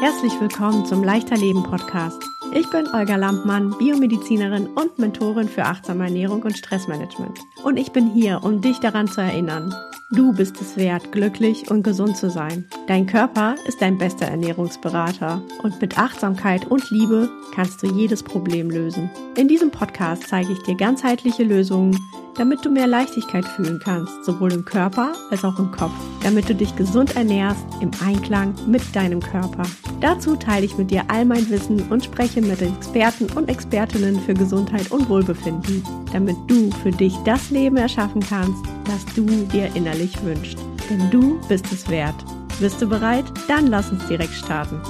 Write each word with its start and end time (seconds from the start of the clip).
Herzlich 0.00 0.32
willkommen 0.40 0.86
zum 0.86 1.04
Leichter 1.04 1.36
Leben 1.36 1.62
Podcast. 1.62 2.24
Ich 2.54 2.70
bin 2.70 2.88
Olga 2.94 3.16
Lampmann, 3.16 3.76
Biomedizinerin 3.76 4.66
und 4.68 4.98
Mentorin 4.98 5.46
für 5.46 5.62
achtsame 5.64 6.04
Ernährung 6.04 6.40
und 6.40 6.56
Stressmanagement. 6.56 7.38
Und 7.62 7.76
ich 7.76 7.92
bin 7.92 8.10
hier, 8.10 8.40
um 8.42 8.60
dich 8.60 8.78
daran 8.78 9.06
zu 9.06 9.20
erinnern. 9.20 9.74
Du 10.12 10.32
bist 10.32 10.60
es 10.60 10.76
wert, 10.76 11.12
glücklich 11.12 11.70
und 11.70 11.84
gesund 11.84 12.16
zu 12.16 12.30
sein. 12.30 12.64
Dein 12.88 13.06
Körper 13.06 13.54
ist 13.68 13.80
dein 13.80 13.96
bester 13.96 14.26
Ernährungsberater. 14.26 15.40
Und 15.62 15.80
mit 15.80 15.98
Achtsamkeit 15.98 16.66
und 16.66 16.90
Liebe 16.90 17.30
kannst 17.54 17.82
du 17.82 17.86
jedes 17.86 18.22
Problem 18.22 18.70
lösen. 18.70 19.08
In 19.36 19.46
diesem 19.46 19.70
Podcast 19.70 20.24
zeige 20.26 20.52
ich 20.52 20.62
dir 20.64 20.74
ganzheitliche 20.74 21.44
Lösungen, 21.44 21.96
damit 22.36 22.64
du 22.64 22.70
mehr 22.70 22.86
Leichtigkeit 22.86 23.44
fühlen 23.44 23.80
kannst, 23.84 24.24
sowohl 24.24 24.52
im 24.52 24.64
Körper 24.64 25.12
als 25.30 25.44
auch 25.44 25.58
im 25.58 25.70
Kopf, 25.70 25.92
damit 26.22 26.48
du 26.48 26.54
dich 26.54 26.74
gesund 26.74 27.14
ernährst 27.14 27.64
im 27.80 27.90
Einklang 28.04 28.54
mit 28.66 28.96
deinem 28.96 29.20
Körper. 29.20 29.62
Dazu 30.00 30.36
teile 30.36 30.64
ich 30.64 30.78
mit 30.78 30.90
dir 30.90 31.04
all 31.08 31.24
mein 31.24 31.50
Wissen 31.50 31.82
und 31.90 32.04
spreche 32.04 32.40
mit 32.40 32.62
Experten 32.62 33.26
und 33.36 33.48
Expertinnen 33.48 34.18
für 34.20 34.34
Gesundheit 34.34 34.90
und 34.90 35.08
Wohlbefinden, 35.08 35.84
damit 36.12 36.36
du 36.46 36.70
für 36.82 36.90
dich 36.90 37.14
das 37.24 37.49
Leben 37.50 37.76
erschaffen 37.76 38.20
kannst, 38.20 38.64
das 38.84 39.04
du 39.14 39.24
dir 39.46 39.74
innerlich 39.74 40.22
wünschst. 40.22 40.58
Denn 40.88 41.10
du 41.10 41.40
bist 41.48 41.70
es 41.72 41.88
wert. 41.88 42.16
Bist 42.60 42.80
du 42.82 42.88
bereit? 42.88 43.24
Dann 43.48 43.66
lass 43.66 43.90
uns 43.90 44.06
direkt 44.06 44.34
starten. 44.34 44.80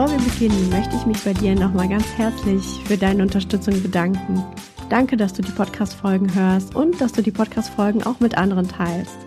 Bevor 0.00 0.18
wir 0.18 0.30
beginnen, 0.30 0.70
möchte 0.70 0.96
ich 0.96 1.04
mich 1.04 1.22
bei 1.24 1.32
dir 1.32 1.54
nochmal 1.54 1.88
ganz 1.88 2.06
herzlich 2.16 2.64
für 2.86 2.96
deine 2.96 3.22
Unterstützung 3.22 3.82
bedanken. 3.82 4.42
Danke, 4.88 5.16
dass 5.16 5.32
du 5.32 5.42
die 5.42 5.50
Podcast-Folgen 5.50 6.32
hörst 6.34 6.74
und 6.74 7.00
dass 7.00 7.12
du 7.12 7.22
die 7.22 7.32
Podcast-Folgen 7.32 8.04
auch 8.04 8.18
mit 8.20 8.38
anderen 8.38 8.68
teilst. 8.68 9.18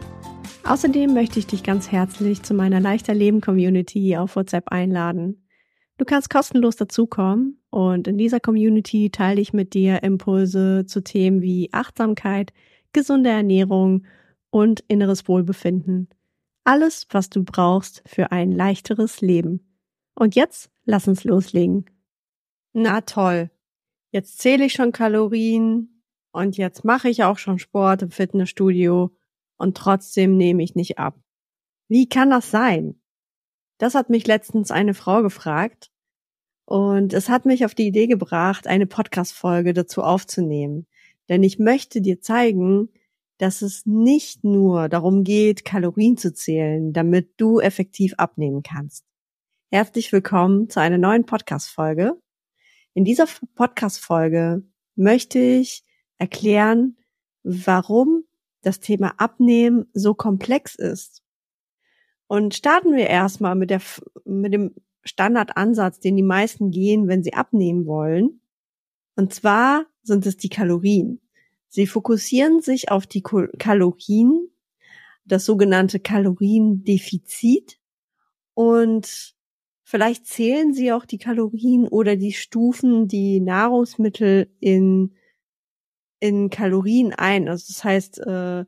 Außerdem 0.63 1.13
möchte 1.13 1.37
ich 1.37 1.47
dich 1.47 1.63
ganz 1.63 1.91
herzlich 1.91 2.43
zu 2.43 2.53
meiner 2.53 2.79
Leichter 2.79 3.13
Leben 3.13 3.41
Community 3.41 4.15
auf 4.15 4.35
WhatsApp 4.35 4.69
einladen. 4.69 5.42
Du 5.97 6.05
kannst 6.05 6.29
kostenlos 6.29 6.75
dazukommen 6.75 7.61
und 7.69 8.07
in 8.07 8.17
dieser 8.17 8.39
Community 8.39 9.11
teile 9.11 9.39
ich 9.39 9.53
mit 9.53 9.73
dir 9.73 10.01
Impulse 10.01 10.85
zu 10.87 11.03
Themen 11.03 11.41
wie 11.41 11.69
Achtsamkeit, 11.71 12.51
gesunde 12.93 13.29
Ernährung 13.29 14.05
und 14.49 14.83
inneres 14.87 15.27
Wohlbefinden. 15.27 16.09
Alles, 16.63 17.07
was 17.11 17.29
du 17.29 17.43
brauchst 17.43 18.01
für 18.05 18.31
ein 18.31 18.51
leichteres 18.51 19.21
Leben. 19.21 19.75
Und 20.15 20.35
jetzt 20.35 20.71
lass 20.85 21.07
uns 21.07 21.23
loslegen. 21.23 21.85
Na 22.73 23.01
toll. 23.01 23.51
Jetzt 24.11 24.39
zähle 24.39 24.65
ich 24.65 24.73
schon 24.73 24.91
Kalorien 24.91 26.01
und 26.31 26.57
jetzt 26.57 26.85
mache 26.85 27.09
ich 27.09 27.23
auch 27.23 27.37
schon 27.37 27.59
Sport 27.59 28.01
im 28.03 28.11
Fitnessstudio 28.11 29.11
und 29.57 29.77
trotzdem 29.77 30.37
nehme 30.37 30.63
ich 30.63 30.75
nicht 30.75 30.97
ab. 30.97 31.19
Wie 31.87 32.07
kann 32.07 32.29
das 32.29 32.49
sein? 32.49 32.99
Das 33.77 33.95
hat 33.95 34.09
mich 34.09 34.27
letztens 34.27 34.71
eine 34.71 34.93
Frau 34.93 35.21
gefragt 35.21 35.91
und 36.65 37.13
es 37.13 37.29
hat 37.29 37.45
mich 37.45 37.65
auf 37.65 37.75
die 37.75 37.87
Idee 37.87 38.07
gebracht, 38.07 38.67
eine 38.67 38.87
Podcast-Folge 38.87 39.73
dazu 39.73 40.01
aufzunehmen. 40.01 40.87
Denn 41.29 41.43
ich 41.43 41.59
möchte 41.59 42.01
dir 42.01 42.21
zeigen, 42.21 42.89
dass 43.37 43.61
es 43.61 43.85
nicht 43.85 44.43
nur 44.43 44.89
darum 44.89 45.23
geht, 45.23 45.65
Kalorien 45.65 46.17
zu 46.17 46.33
zählen, 46.33 46.93
damit 46.93 47.33
du 47.37 47.59
effektiv 47.59 48.13
abnehmen 48.17 48.61
kannst. 48.63 49.05
Herzlich 49.71 50.11
willkommen 50.11 50.69
zu 50.69 50.79
einer 50.79 50.99
neuen 50.99 51.25
Podcast-Folge. 51.25 52.13
In 52.93 53.05
dieser 53.05 53.25
Podcast-Folge 53.55 54.63
möchte 54.95 55.39
ich 55.39 55.83
erklären, 56.19 56.97
warum 57.41 58.23
das 58.61 58.79
Thema 58.79 59.15
Abnehmen 59.17 59.87
so 59.93 60.13
komplex 60.13 60.75
ist. 60.75 61.22
Und 62.33 62.55
starten 62.55 62.95
wir 62.95 63.05
erstmal 63.05 63.53
mit 63.53 63.69
der, 63.69 63.79
mit 64.25 64.55
dem 64.55 64.73
Standardansatz, 65.03 65.99
den 65.99 66.15
die 66.15 66.23
meisten 66.23 66.71
gehen, 66.71 67.07
wenn 67.07 67.21
sie 67.21 67.35
abnehmen 67.35 67.85
wollen. 67.85 68.41
Und 69.15 69.31
zwar 69.35 69.85
sind 70.01 70.25
es 70.25 70.35
die 70.37 70.49
Kalorien. 70.49 71.21
Sie 71.67 71.85
fokussieren 71.85 72.59
sich 72.59 72.89
auf 72.89 73.05
die 73.05 73.21
Kalorien, 73.21 74.49
das 75.25 75.45
sogenannte 75.45 75.99
Kaloriendefizit 75.99 77.77
und 78.55 79.35
Vielleicht 79.83 80.25
zählen 80.25 80.73
Sie 80.73 80.91
auch 80.91 81.05
die 81.05 81.19
Kalorien 81.19 81.87
oder 81.87 82.15
die 82.15 82.33
Stufen, 82.33 83.07
die 83.07 83.41
Nahrungsmittel 83.41 84.49
in, 84.59 85.13
in 86.19 86.49
Kalorien 86.49 87.13
ein. 87.13 87.47
Also 87.47 87.65
das 87.67 87.83
heißt, 87.83 88.19
äh, 88.25 88.65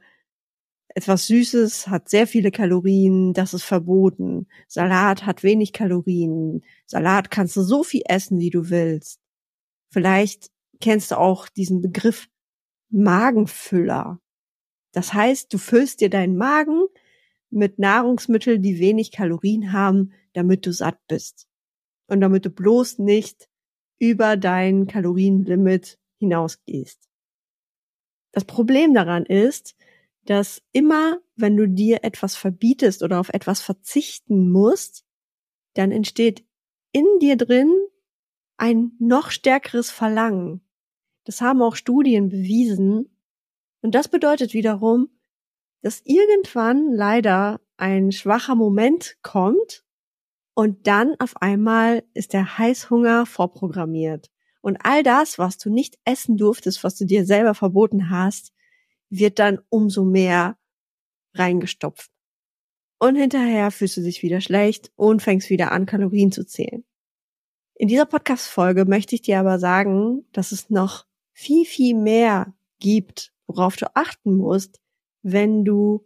etwas 0.96 1.28
Süßes 1.28 1.90
hat 1.90 2.08
sehr 2.08 2.26
viele 2.26 2.52
Kalorien, 2.52 3.34
das 3.34 3.54
ist 3.54 3.64
verboten. 3.64 4.48
Salat 4.70 5.26
hat 5.26 5.44
wenig 5.44 5.74
Kalorien. 5.74 6.64
Salat 6.86 7.30
kannst 7.30 7.58
du 7.58 7.62
so 7.64 7.84
viel 7.84 8.04
essen, 8.06 8.40
wie 8.40 8.50
du 8.50 8.70
willst. 8.70 9.20
Vielleicht 9.92 10.52
kennst 10.80 11.12
du 11.12 11.20
auch 11.20 11.50
diesen 11.50 11.82
Begriff 11.82 12.30
Magenfüller. 12.90 14.22
Das 14.94 15.14
heißt, 15.14 15.54
du 15.54 15.58
füllst 15.58 16.00
dir 16.00 16.10
deinen 16.10 16.38
Magen 16.38 16.86
mit 17.50 17.78
Nahrungsmitteln, 17.78 18.62
die 18.62 18.80
wenig 18.80 19.12
Kalorien 19.12 19.74
haben, 19.74 20.14
damit 20.32 20.66
du 20.66 20.72
satt 20.72 21.00
bist. 21.10 21.46
Und 22.08 22.22
damit 22.22 22.46
du 22.46 22.50
bloß 22.50 23.00
nicht 23.00 23.50
über 24.00 24.38
dein 24.38 24.88
Kalorienlimit 24.88 26.00
hinausgehst. 26.20 27.10
Das 28.32 28.46
Problem 28.46 28.94
daran 28.94 29.26
ist, 29.26 29.76
dass 30.26 30.62
immer, 30.72 31.20
wenn 31.36 31.56
du 31.56 31.68
dir 31.68 32.04
etwas 32.04 32.36
verbietest 32.36 33.04
oder 33.04 33.20
auf 33.20 33.30
etwas 33.30 33.62
verzichten 33.62 34.52
musst, 34.52 35.06
dann 35.74 35.92
entsteht 35.92 36.46
in 36.92 37.06
dir 37.20 37.36
drin 37.38 37.72
ein 38.58 38.94
noch 39.00 39.32
stärkeres 39.32 39.92
Verlangen. 39.92 40.62
Das 41.26 41.42
haben 41.42 41.62
auch 41.62 41.76
Studien 41.76 42.30
bewiesen. 42.30 43.18
Und 43.82 43.96
das 43.96 44.08
bedeutet 44.08 44.54
wiederum, 44.54 45.10
dass 45.82 46.02
irgendwann 46.06 46.94
leider 46.94 47.62
ein 47.78 48.12
schwacher 48.12 48.56
Moment 48.56 49.18
kommt, 49.22 49.86
und 50.56 50.88
dann 50.88 51.16
auf 51.20 51.36
einmal 51.42 52.04
ist 52.14 52.32
der 52.32 52.58
Heißhunger 52.58 53.26
vorprogrammiert. 53.26 54.32
Und 54.62 54.78
all 54.84 55.04
das, 55.04 55.38
was 55.38 55.58
du 55.58 55.70
nicht 55.70 56.00
essen 56.06 56.38
durftest, 56.38 56.84
was 56.84 56.96
du 56.96 57.06
dir 57.06 57.26
selber 57.26 57.54
verboten 57.54 58.10
hast, 58.10 58.54
wird 59.10 59.40
dann 59.40 59.60
umso 59.70 60.04
mehr 60.04 60.58
reingestopft. 61.34 62.12
Und 63.00 63.16
hinterher 63.16 63.72
fühlst 63.72 63.98
du 63.98 64.02
dich 64.02 64.24
wieder 64.24 64.42
schlecht 64.42 64.92
und 64.96 65.22
fängst 65.22 65.50
wieder 65.50 65.72
an, 65.72 65.86
Kalorien 65.86 66.32
zu 66.32 66.46
zählen. 66.46 66.86
In 67.76 67.90
dieser 67.90 68.06
Podcast-Folge 68.06 68.86
möchte 68.86 69.16
ich 69.16 69.22
dir 69.22 69.40
aber 69.40 69.60
sagen, 69.60 70.26
dass 70.32 70.54
es 70.54 70.70
noch 70.70 71.06
viel, 71.34 71.66
viel 71.66 71.96
mehr 71.96 72.56
gibt, 72.80 73.34
worauf 73.48 73.76
du 73.76 73.94
achten 73.96 74.38
musst, 74.38 74.80
wenn 75.22 75.66
du 75.66 76.06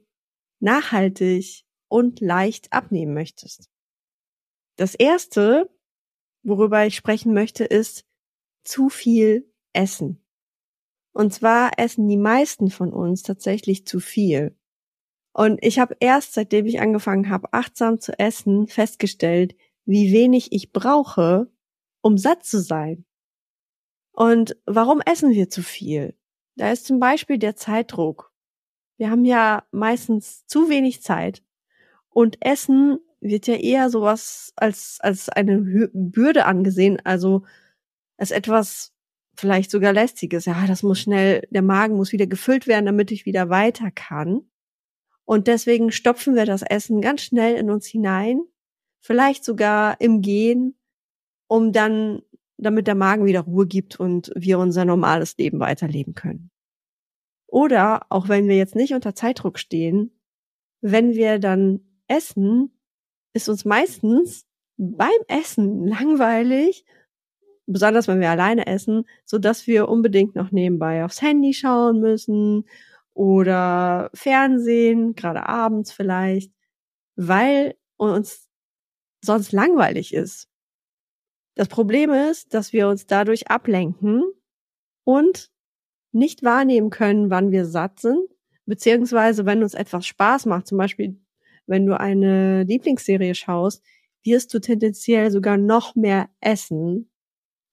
nachhaltig 0.60 1.66
und 1.88 2.20
leicht 2.22 2.74
abnehmen 2.74 3.14
möchtest. 3.14 3.70
Das 4.78 4.96
erste, 4.96 5.70
worüber 6.42 6.86
ich 6.86 6.96
sprechen 6.96 7.34
möchte, 7.34 7.66
ist 7.66 8.06
zu 8.64 8.90
viel 8.90 9.52
Essen. 9.74 10.26
Und 11.20 11.34
zwar 11.34 11.72
essen 11.76 12.08
die 12.08 12.16
meisten 12.16 12.70
von 12.70 12.94
uns 12.94 13.24
tatsächlich 13.24 13.86
zu 13.86 14.00
viel. 14.00 14.56
Und 15.34 15.60
ich 15.62 15.78
habe 15.78 15.98
erst, 16.00 16.34
seitdem 16.34 16.66
ich 16.66 16.80
angefangen 16.80 17.30
habe, 17.30 17.52
achtsam 17.52 18.00
zu 18.00 18.18
essen, 18.18 18.68
festgestellt, 18.68 19.54
wie 19.84 20.14
wenig 20.14 20.54
ich 20.54 20.72
brauche, 20.72 21.52
um 22.00 22.18
satt 22.18 22.46
zu 22.46 22.62
sein. 22.62 23.04
Und 24.14 24.56
warum 24.66 25.02
essen 25.02 25.32
wir 25.32 25.50
zu 25.50 25.62
viel? 25.62 26.18
Da 26.56 26.72
ist 26.72 26.86
zum 26.86 27.02
Beispiel 27.02 27.38
der 27.38 27.58
Zeitdruck. 27.58 28.32
Wir 28.96 29.10
haben 29.10 29.26
ja 29.26 29.68
meistens 29.72 30.46
zu 30.46 30.70
wenig 30.70 31.02
Zeit. 31.02 31.44
Und 32.08 32.38
Essen 32.40 32.98
wird 33.20 33.46
ja 33.46 33.56
eher 33.56 33.90
sowas 33.90 34.54
als, 34.56 35.00
als 35.02 35.28
eine 35.28 35.90
Bürde 35.92 36.46
angesehen, 36.46 36.98
also 37.04 37.44
als 38.16 38.32
etwas 38.32 38.94
vielleicht 39.40 39.72
sogar 39.72 39.94
lästiges. 39.94 40.46
Ja, 40.46 40.68
das 40.68 40.84
muss 40.84 41.00
schnell, 41.00 41.48
der 41.50 41.62
Magen 41.62 41.96
muss 41.96 42.12
wieder 42.12 42.28
gefüllt 42.28 42.68
werden, 42.68 42.86
damit 42.86 43.12
ich 43.12 43.26
wieder 43.26 43.50
weiter 43.50 43.92
kann. 43.92 44.42
Und 45.26 45.48
deswegen 45.48 45.92
stopfen 45.92 46.36
wir 46.36 46.46
das 46.46 46.62
Essen 46.62 47.02
ganz 47.02 47.22
schnell 47.22 47.56
in 47.56 47.70
uns 47.70 47.86
hinein, 47.86 48.42
vielleicht 49.00 49.44
sogar 49.44 50.02
im 50.02 50.22
Gehen, 50.22 50.76
um 51.48 51.72
dann, 51.72 52.22
damit 52.58 52.88
der 52.88 52.96
Magen 52.96 53.26
wieder 53.26 53.42
Ruhe 53.42 53.68
gibt 53.68 54.00
und 54.00 54.32
wir 54.36 54.60
unser 54.60 54.86
normales 54.86 55.38
Leben 55.38 55.60
weiterleben 55.60 56.14
können. 56.14 56.52
Oder 57.48 58.06
auch 58.10 58.28
wenn 58.28 58.48
wir 58.48 58.58
jetzt 58.58 58.76
nicht 58.76 58.94
unter 58.94 59.16
Zeitdruck 59.16 59.60
stehen, 59.60 60.20
wenn 60.82 61.14
wir 61.14 61.40
dann 61.40 61.82
essen, 62.08 62.72
ist 63.34 63.50
uns 63.50 63.66
meistens 63.66 64.46
beim 64.78 65.10
Essen 65.28 65.86
langweilig, 65.88 66.86
besonders 67.72 68.08
wenn 68.08 68.20
wir 68.20 68.30
alleine 68.30 68.68
essen, 68.68 69.06
so 69.26 69.38
dass 69.38 69.68
wir 69.68 69.90
unbedingt 69.90 70.36
noch 70.36 70.52
nebenbei 70.52 71.06
aufs 71.06 71.22
Handy 71.22 71.54
schauen 71.54 72.00
müssen 72.00 72.66
oder 73.14 74.10
Fernsehen, 74.14 75.16
gerade 75.16 75.48
abends 75.48 75.92
vielleicht, 75.92 76.52
weil 77.16 77.76
uns 77.98 78.48
sonst 79.24 79.52
langweilig 79.52 80.14
ist. 80.14 80.48
Das 81.56 81.68
Problem 81.68 82.12
ist, 82.12 82.54
dass 82.54 82.74
wir 82.74 82.88
uns 82.88 83.06
dadurch 83.06 83.50
ablenken 83.50 84.24
und 85.04 85.52
nicht 86.12 86.44
wahrnehmen 86.44 86.90
können, 86.90 87.30
wann 87.30 87.52
wir 87.52 87.66
satt 87.66 88.00
sind, 88.00 88.30
beziehungsweise 88.66 89.46
wenn 89.46 89.62
uns 89.62 89.74
etwas 89.74 90.06
Spaß 90.08 90.46
macht, 90.46 90.68
zum 90.68 90.78
Beispiel 90.78 91.20
wenn 91.68 91.86
du 91.86 92.00
eine 92.00 92.64
Lieblingsserie 92.64 93.36
schaust, 93.36 93.84
wirst 94.24 94.54
du 94.54 94.60
tendenziell 94.60 95.30
sogar 95.30 95.58
noch 95.58 95.96
mehr 95.96 96.30
essen, 96.40 97.09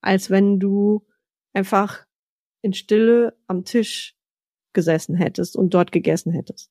als 0.06 0.30
wenn 0.30 0.60
du 0.60 1.04
einfach 1.52 2.06
in 2.62 2.72
Stille 2.72 3.36
am 3.48 3.64
Tisch 3.64 4.16
gesessen 4.72 5.16
hättest 5.16 5.56
und 5.56 5.74
dort 5.74 5.90
gegessen 5.90 6.30
hättest. 6.30 6.70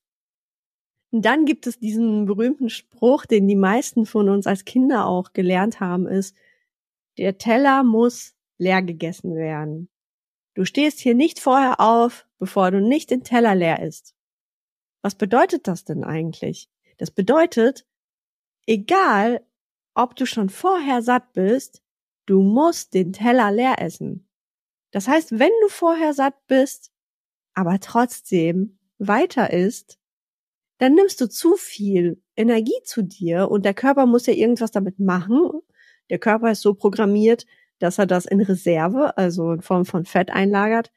Und 1.11 1.25
dann 1.25 1.45
gibt 1.45 1.67
es 1.67 1.77
diesen 1.77 2.25
berühmten 2.25 2.69
Spruch, 2.69 3.25
den 3.25 3.47
die 3.47 3.57
meisten 3.57 4.05
von 4.05 4.29
uns 4.29 4.47
als 4.47 4.63
Kinder 4.63 5.05
auch 5.05 5.33
gelernt 5.33 5.81
haben, 5.81 6.07
ist, 6.07 6.35
der 7.17 7.37
Teller 7.37 7.83
muss 7.83 8.35
leer 8.57 8.81
gegessen 8.81 9.35
werden. 9.35 9.89
Du 10.53 10.63
stehst 10.63 10.99
hier 10.99 11.13
nicht 11.13 11.41
vorher 11.41 11.81
auf, 11.81 12.27
bevor 12.37 12.71
du 12.71 12.79
nicht 12.79 13.11
den 13.11 13.23
Teller 13.23 13.53
leer 13.53 13.81
isst. 13.83 14.15
Was 15.01 15.15
bedeutet 15.15 15.67
das 15.67 15.83
denn 15.83 16.05
eigentlich? 16.05 16.69
Das 16.97 17.11
bedeutet, 17.11 17.85
egal 18.65 19.45
ob 19.93 20.15
du 20.15 20.25
schon 20.25 20.49
vorher 20.49 21.01
satt 21.01 21.33
bist, 21.33 21.84
du 22.25 22.41
musst 22.41 22.93
den 22.93 23.13
Teller 23.13 23.51
leer 23.51 23.75
essen. 23.79 24.27
Das 24.91 25.07
heißt, 25.07 25.39
wenn 25.39 25.51
du 25.61 25.69
vorher 25.69 26.13
satt 26.13 26.35
bist, 26.47 26.91
aber 27.53 27.79
trotzdem 27.79 28.79
weiter 28.97 29.51
isst, 29.51 29.99
dann 30.77 30.93
nimmst 30.93 31.21
du 31.21 31.29
zu 31.29 31.55
viel 31.55 32.21
Energie 32.35 32.81
zu 32.83 33.01
dir 33.01 33.49
und 33.49 33.65
der 33.65 33.73
Körper 33.73 34.05
muss 34.05 34.25
ja 34.25 34.33
irgendwas 34.33 34.71
damit 34.71 34.99
machen. 34.99 35.51
Der 36.09 36.19
Körper 36.19 36.51
ist 36.51 36.61
so 36.61 36.73
programmiert, 36.73 37.45
dass 37.79 37.97
er 37.97 38.05
das 38.05 38.25
in 38.25 38.41
Reserve, 38.41 39.17
also 39.17 39.53
in 39.53 39.61
Form 39.61 39.85
von 39.85 40.05
Fett 40.05 40.29
einlagert. 40.31 40.91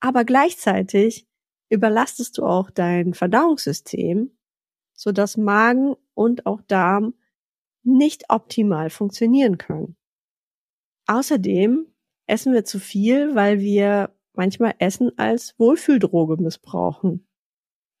Aber 0.00 0.24
gleichzeitig 0.24 1.26
überlastest 1.70 2.38
du 2.38 2.44
auch 2.44 2.70
dein 2.70 3.14
Verdauungssystem, 3.14 4.30
sodass 4.94 5.36
Magen 5.36 5.96
und 6.14 6.46
auch 6.46 6.62
Darm 6.62 7.14
nicht 7.82 8.30
optimal 8.30 8.90
funktionieren 8.90 9.58
können. 9.58 9.96
Außerdem 11.08 11.86
essen 12.26 12.52
wir 12.52 12.64
zu 12.66 12.78
viel, 12.78 13.34
weil 13.34 13.60
wir 13.60 14.14
manchmal 14.34 14.74
Essen 14.78 15.10
als 15.18 15.54
Wohlfühldroge 15.58 16.36
missbrauchen. 16.40 17.26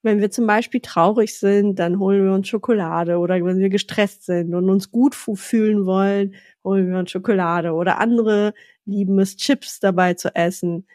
Wenn 0.02 0.20
wir 0.20 0.30
zum 0.30 0.46
Beispiel 0.46 0.80
traurig 0.80 1.38
sind, 1.38 1.78
dann 1.78 1.98
holen 1.98 2.24
wir 2.24 2.32
uns 2.32 2.48
Schokolade 2.48 3.18
oder 3.18 3.42
wenn 3.44 3.58
wir 3.58 3.70
gestresst 3.70 4.26
sind 4.26 4.54
und 4.54 4.68
uns 4.70 4.92
gut 4.92 5.14
fühlen 5.14 5.86
wollen, 5.86 6.34
holen 6.62 6.90
wir 6.90 6.98
uns 6.98 7.10
Schokolade 7.10 7.72
oder 7.72 7.98
andere 7.98 8.52
lieben 8.84 9.18
es, 9.18 9.36
Chips 9.36 9.80
dabei 9.80 10.14
zu 10.14 10.34
essen, 10.34 10.86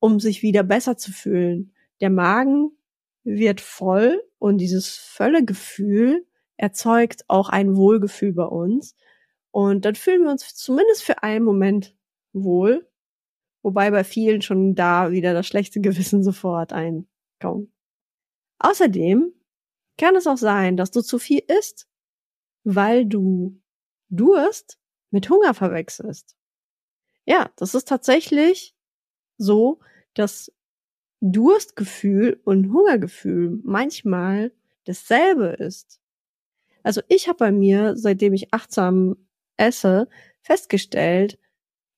um 0.00 0.18
sich 0.20 0.42
wieder 0.42 0.62
besser 0.62 0.96
zu 0.96 1.12
fühlen. 1.12 1.74
Der 2.00 2.10
Magen 2.10 2.70
wird 3.24 3.60
voll 3.60 4.22
und 4.38 4.58
dieses 4.58 4.96
Völlegefühl 4.96 6.26
erzeugt 6.56 7.24
auch 7.28 7.50
ein 7.50 7.76
Wohlgefühl 7.76 8.32
bei 8.32 8.44
uns. 8.44 8.96
Und 9.56 9.86
dann 9.86 9.94
fühlen 9.94 10.24
wir 10.24 10.30
uns 10.30 10.54
zumindest 10.54 11.02
für 11.02 11.22
einen 11.22 11.44
Moment 11.44 11.96
wohl 12.32 12.86
wobei 13.66 13.90
bei 13.90 14.04
vielen 14.04 14.42
schon 14.42 14.76
da 14.76 15.10
wieder 15.10 15.34
das 15.34 15.48
schlechte 15.48 15.80
Gewissen 15.82 16.22
sofort 16.22 16.72
einkommt. 16.72 17.68
Außerdem 18.60 19.34
kann 19.98 20.14
es 20.14 20.28
auch 20.28 20.36
sein, 20.36 20.76
dass 20.76 20.92
du 20.92 21.02
zu 21.02 21.18
viel 21.18 21.42
isst, 21.48 21.88
weil 22.62 23.06
du 23.06 23.60
Durst 24.08 24.78
mit 25.10 25.28
Hunger 25.28 25.52
verwechselst. 25.52 26.36
Ja, 27.24 27.50
das 27.56 27.74
ist 27.74 27.88
tatsächlich 27.88 28.76
so, 29.36 29.80
dass 30.14 30.52
Durstgefühl 31.20 32.40
und 32.44 32.72
Hungergefühl 32.72 33.58
manchmal 33.64 34.52
dasselbe 34.84 35.46
ist. 35.46 36.00
Also 36.84 37.00
ich 37.08 37.26
habe 37.26 37.38
bei 37.38 37.50
mir, 37.50 37.96
seitdem 37.96 38.32
ich 38.32 38.54
achtsam 38.54 39.25
esse, 39.56 40.08
festgestellt, 40.42 41.38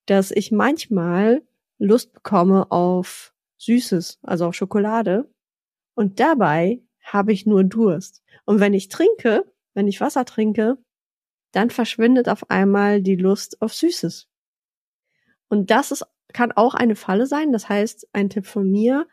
dass 0.07 0.31
ich 0.31 0.53
manchmal 0.53 1.43
Lust 1.79 2.13
bekomme 2.13 2.71
auf 2.71 3.35
Süßes, 3.59 4.21
also 4.23 4.47
auf 4.47 4.55
Schokolade. 4.55 5.31
Und 5.95 6.21
dabei 6.21 6.83
habe 7.03 7.33
ich 7.33 7.47
nur 7.47 7.65
Durst. 7.65 8.23
Und 8.45 8.61
wenn 8.61 8.75
ich 8.75 8.89
trinke, 8.89 9.45
wenn 9.75 9.89
ich 9.89 10.01
Wasser 10.01 10.25
trinke, 10.25 10.79
dann 11.53 11.71
verschwindet 11.71 12.29
auf 12.29 12.51
einmal 12.51 13.03
die 13.03 13.17
Lust 13.17 13.61
auf 13.63 13.75
Süßes. 13.75 14.29
Und 15.49 15.71
das 15.71 15.93
ist, 15.93 16.07
kann 16.33 16.53
auch 16.53 16.75
eine 16.75 16.97
Falle 16.97 17.27
sein. 17.27 17.53
Das 17.53 17.69
heißt, 17.69 18.09
ein 18.13 18.31
Tipp 18.31 18.47
von 18.47 18.71
mir, 18.71 19.07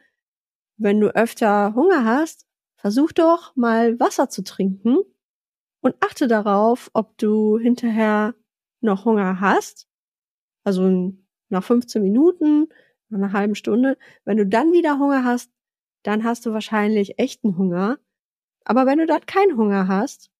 wenn 0.77 0.99
du 0.99 1.15
öfter 1.15 1.73
Hunger 1.75 2.03
hast, 2.05 2.45
versuch 2.75 3.11
doch 3.11 3.55
mal 3.55 3.99
Wasser 3.99 4.29
zu 4.29 4.43
trinken 4.43 4.97
und 5.85 5.95
achte 5.99 6.27
darauf, 6.27 6.89
ob 6.93 7.15
du 7.19 7.59
hinterher 7.59 8.33
noch 8.81 9.05
Hunger 9.05 9.39
hast. 9.39 9.87
Also 10.63 11.13
nach 11.49 11.63
15 11.63 12.01
Minuten, 12.01 12.69
nach 13.09 13.19
einer 13.19 13.33
halben 13.33 13.53
Stunde. 13.53 13.95
Wenn 14.23 14.37
du 14.37 14.47
dann 14.47 14.71
wieder 14.71 14.97
Hunger 14.97 15.23
hast, 15.23 15.51
dann 16.01 16.23
hast 16.23 16.47
du 16.47 16.53
wahrscheinlich 16.53 17.19
echten 17.19 17.55
Hunger. 17.59 17.99
Aber 18.63 18.87
wenn 18.87 18.97
du 18.97 19.05
dann 19.05 19.27
keinen 19.27 19.57
Hunger 19.57 19.87
hast, 19.87 20.31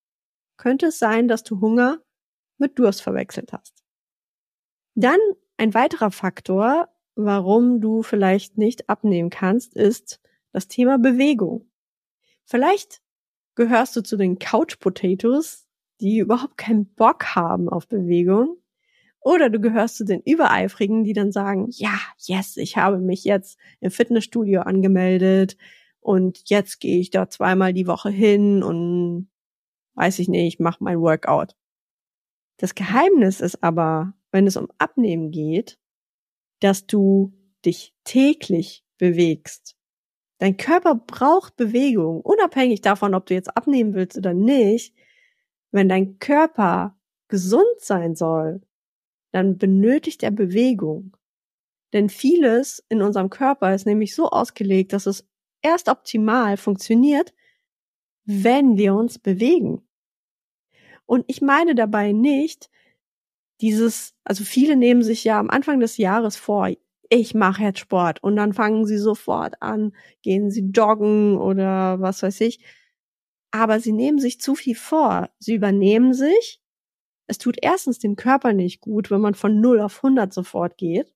könnte 0.56 0.86
es 0.86 0.98
sein, 0.98 1.28
dass 1.28 1.44
du 1.44 1.60
Hunger 1.60 2.02
mit 2.58 2.76
Durst 2.76 3.02
verwechselt 3.02 3.52
hast. 3.52 3.84
Dann 4.96 5.20
ein 5.58 5.74
weiterer 5.74 6.10
Faktor, 6.10 6.88
warum 7.14 7.80
du 7.80 8.02
vielleicht 8.02 8.58
nicht 8.58 8.88
abnehmen 8.88 9.30
kannst, 9.30 9.76
ist 9.76 10.20
das 10.50 10.66
Thema 10.66 10.98
Bewegung. 10.98 11.70
Vielleicht 12.46 13.00
gehörst 13.56 13.96
du 13.96 14.02
zu 14.02 14.16
den 14.16 14.38
Couch 14.38 14.78
Potatoes, 14.78 15.66
die 16.00 16.18
überhaupt 16.18 16.56
keinen 16.56 16.86
Bock 16.94 17.34
haben 17.34 17.68
auf 17.68 17.88
Bewegung 17.88 18.58
oder 19.26 19.50
du 19.50 19.58
gehörst 19.58 19.96
zu 19.96 20.04
den 20.04 20.20
Übereifrigen, 20.20 21.02
die 21.02 21.12
dann 21.12 21.32
sagen, 21.32 21.66
ja, 21.70 21.98
yes, 22.18 22.56
ich 22.56 22.76
habe 22.76 22.98
mich 22.98 23.24
jetzt 23.24 23.58
im 23.80 23.90
Fitnessstudio 23.90 24.60
angemeldet 24.60 25.56
und 25.98 26.48
jetzt 26.48 26.78
gehe 26.78 27.00
ich 27.00 27.10
da 27.10 27.28
zweimal 27.28 27.72
die 27.72 27.88
Woche 27.88 28.10
hin 28.10 28.62
und 28.62 29.28
weiß 29.94 30.20
ich 30.20 30.28
nicht, 30.28 30.60
mach 30.60 30.78
mein 30.78 31.00
Workout. 31.00 31.56
Das 32.58 32.76
Geheimnis 32.76 33.40
ist 33.40 33.64
aber, 33.64 34.14
wenn 34.30 34.46
es 34.46 34.56
um 34.56 34.68
Abnehmen 34.78 35.32
geht, 35.32 35.78
dass 36.60 36.86
du 36.86 37.32
dich 37.64 37.94
täglich 38.04 38.84
bewegst. 38.98 39.75
Dein 40.38 40.56
Körper 40.56 40.94
braucht 40.94 41.56
Bewegung, 41.56 42.20
unabhängig 42.20 42.82
davon, 42.82 43.14
ob 43.14 43.26
du 43.26 43.34
jetzt 43.34 43.56
abnehmen 43.56 43.94
willst 43.94 44.18
oder 44.18 44.34
nicht. 44.34 44.94
Wenn 45.70 45.88
dein 45.88 46.18
Körper 46.18 46.96
gesund 47.28 47.78
sein 47.78 48.14
soll, 48.14 48.60
dann 49.32 49.58
benötigt 49.58 50.22
er 50.22 50.30
Bewegung. 50.30 51.16
Denn 51.92 52.08
vieles 52.08 52.84
in 52.88 53.02
unserem 53.02 53.30
Körper 53.30 53.74
ist 53.74 53.86
nämlich 53.86 54.14
so 54.14 54.28
ausgelegt, 54.28 54.92
dass 54.92 55.06
es 55.06 55.26
erst 55.62 55.88
optimal 55.88 56.56
funktioniert, 56.56 57.34
wenn 58.24 58.76
wir 58.76 58.94
uns 58.94 59.18
bewegen. 59.18 59.86
Und 61.06 61.24
ich 61.28 61.40
meine 61.40 61.74
dabei 61.74 62.12
nicht 62.12 62.68
dieses, 63.60 64.14
also 64.24 64.44
viele 64.44 64.76
nehmen 64.76 65.02
sich 65.02 65.24
ja 65.24 65.38
am 65.38 65.48
Anfang 65.48 65.80
des 65.80 65.96
Jahres 65.96 66.36
vor, 66.36 66.68
ich 67.08 67.34
mache 67.34 67.62
jetzt 67.62 67.80
Sport 67.80 68.22
und 68.22 68.36
dann 68.36 68.52
fangen 68.52 68.86
sie 68.86 68.98
sofort 68.98 69.60
an, 69.62 69.92
gehen 70.22 70.50
sie 70.50 70.70
joggen 70.74 71.38
oder 71.38 72.00
was 72.00 72.22
weiß 72.22 72.40
ich. 72.42 72.64
Aber 73.50 73.80
sie 73.80 73.92
nehmen 73.92 74.18
sich 74.18 74.40
zu 74.40 74.54
viel 74.54 74.74
vor. 74.74 75.30
Sie 75.38 75.54
übernehmen 75.54 76.14
sich 76.14 76.60
es 77.26 77.38
tut 77.38 77.56
erstens 77.60 77.98
dem 77.98 78.16
Körper 78.16 78.52
nicht 78.52 78.80
gut, 78.80 79.10
wenn 79.10 79.20
man 79.20 79.34
von 79.34 79.60
0 79.60 79.80
auf 79.80 79.96
100 79.98 80.32
sofort 80.32 80.76
geht. 80.76 81.12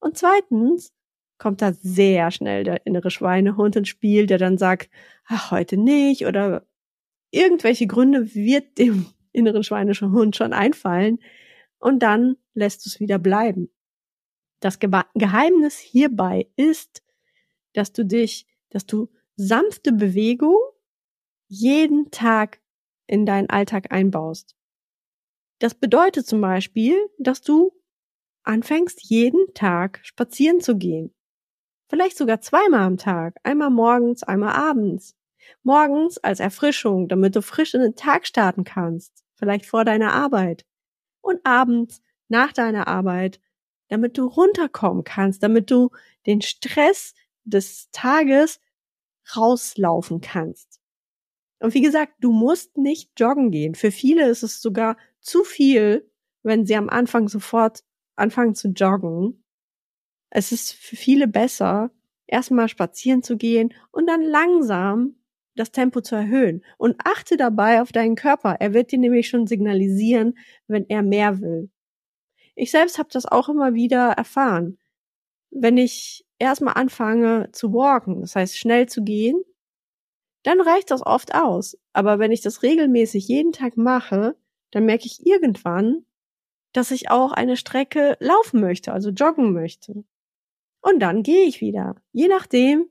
Und 0.00 0.16
zweitens 0.16 0.92
kommt 1.38 1.62
da 1.62 1.72
sehr 1.72 2.30
schnell 2.30 2.64
der 2.64 2.86
innere 2.86 3.10
Schweinehund 3.10 3.76
ins 3.76 3.88
Spiel, 3.88 4.26
der 4.26 4.38
dann 4.38 4.58
sagt, 4.58 4.88
ach, 5.26 5.50
heute 5.50 5.76
nicht 5.76 6.26
oder 6.26 6.66
irgendwelche 7.30 7.86
Gründe 7.86 8.34
wird 8.34 8.78
dem 8.78 9.06
inneren 9.32 9.64
Schweinehund 9.64 10.36
schon 10.36 10.52
einfallen 10.52 11.18
und 11.78 12.02
dann 12.02 12.36
lässt 12.54 12.86
es 12.86 13.00
wieder 13.00 13.18
bleiben. 13.18 13.68
Das 14.64 14.78
Geheimnis 14.78 15.76
hierbei 15.76 16.48
ist, 16.56 17.02
dass 17.74 17.92
du 17.92 18.02
dich, 18.02 18.46
dass 18.70 18.86
du 18.86 19.10
sanfte 19.36 19.92
Bewegung 19.92 20.56
jeden 21.48 22.10
Tag 22.10 22.62
in 23.06 23.26
deinen 23.26 23.50
Alltag 23.50 23.92
einbaust. 23.92 24.56
Das 25.58 25.74
bedeutet 25.74 26.26
zum 26.26 26.40
Beispiel, 26.40 26.96
dass 27.18 27.42
du 27.42 27.78
anfängst, 28.42 29.02
jeden 29.02 29.52
Tag 29.52 30.00
spazieren 30.02 30.62
zu 30.62 30.78
gehen. 30.78 31.14
Vielleicht 31.90 32.16
sogar 32.16 32.40
zweimal 32.40 32.84
am 32.84 32.96
Tag. 32.96 33.36
Einmal 33.42 33.68
morgens, 33.68 34.22
einmal 34.22 34.54
abends. 34.54 35.14
Morgens 35.62 36.16
als 36.16 36.40
Erfrischung, 36.40 37.08
damit 37.08 37.36
du 37.36 37.42
frisch 37.42 37.74
in 37.74 37.82
den 37.82 37.96
Tag 37.96 38.26
starten 38.26 38.64
kannst. 38.64 39.26
Vielleicht 39.34 39.66
vor 39.66 39.84
deiner 39.84 40.14
Arbeit. 40.14 40.64
Und 41.20 41.44
abends 41.44 42.00
nach 42.28 42.54
deiner 42.54 42.88
Arbeit, 42.88 43.40
damit 43.88 44.18
du 44.18 44.26
runterkommen 44.26 45.04
kannst, 45.04 45.42
damit 45.42 45.70
du 45.70 45.90
den 46.26 46.40
Stress 46.40 47.14
des 47.44 47.90
Tages 47.90 48.60
rauslaufen 49.36 50.20
kannst. 50.20 50.80
Und 51.60 51.74
wie 51.74 51.82
gesagt, 51.82 52.14
du 52.20 52.32
musst 52.32 52.76
nicht 52.76 53.18
joggen 53.18 53.50
gehen. 53.50 53.74
Für 53.74 53.90
viele 53.90 54.28
ist 54.28 54.42
es 54.42 54.60
sogar 54.60 54.96
zu 55.20 55.44
viel, 55.44 56.10
wenn 56.42 56.66
sie 56.66 56.76
am 56.76 56.90
Anfang 56.90 57.28
sofort 57.28 57.84
anfangen 58.16 58.54
zu 58.54 58.68
joggen. 58.68 59.42
Es 60.30 60.52
ist 60.52 60.72
für 60.74 60.96
viele 60.96 61.26
besser, 61.28 61.90
erstmal 62.26 62.68
spazieren 62.68 63.22
zu 63.22 63.36
gehen 63.36 63.72
und 63.92 64.06
dann 64.06 64.22
langsam 64.22 65.16
das 65.56 65.70
Tempo 65.70 66.00
zu 66.00 66.16
erhöhen. 66.16 66.64
Und 66.78 66.96
achte 67.04 67.36
dabei 67.36 67.80
auf 67.80 67.92
deinen 67.92 68.16
Körper. 68.16 68.56
Er 68.60 68.74
wird 68.74 68.90
dir 68.92 68.98
nämlich 68.98 69.28
schon 69.28 69.46
signalisieren, 69.46 70.36
wenn 70.66 70.84
er 70.88 71.02
mehr 71.02 71.40
will. 71.40 71.70
Ich 72.54 72.70
selbst 72.70 72.98
habe 72.98 73.08
das 73.12 73.26
auch 73.26 73.48
immer 73.48 73.74
wieder 73.74 74.10
erfahren. 74.12 74.78
Wenn 75.50 75.76
ich 75.76 76.24
erstmal 76.38 76.74
anfange 76.74 77.50
zu 77.52 77.72
walken, 77.72 78.20
das 78.20 78.36
heißt 78.36 78.56
schnell 78.56 78.88
zu 78.88 79.02
gehen, 79.02 79.42
dann 80.42 80.60
reicht 80.60 80.90
das 80.90 81.04
oft 81.04 81.34
aus. 81.34 81.76
Aber 81.92 82.18
wenn 82.18 82.30
ich 82.30 82.42
das 82.42 82.62
regelmäßig 82.62 83.28
jeden 83.28 83.52
Tag 83.52 83.76
mache, 83.76 84.36
dann 84.70 84.84
merke 84.84 85.06
ich 85.06 85.26
irgendwann, 85.26 86.04
dass 86.72 86.90
ich 86.90 87.10
auch 87.10 87.32
eine 87.32 87.56
Strecke 87.56 88.16
laufen 88.20 88.60
möchte, 88.60 88.92
also 88.92 89.10
joggen 89.10 89.52
möchte. 89.52 90.04
Und 90.80 91.00
dann 91.00 91.22
gehe 91.22 91.44
ich 91.46 91.60
wieder, 91.60 91.96
je 92.12 92.28
nachdem, 92.28 92.90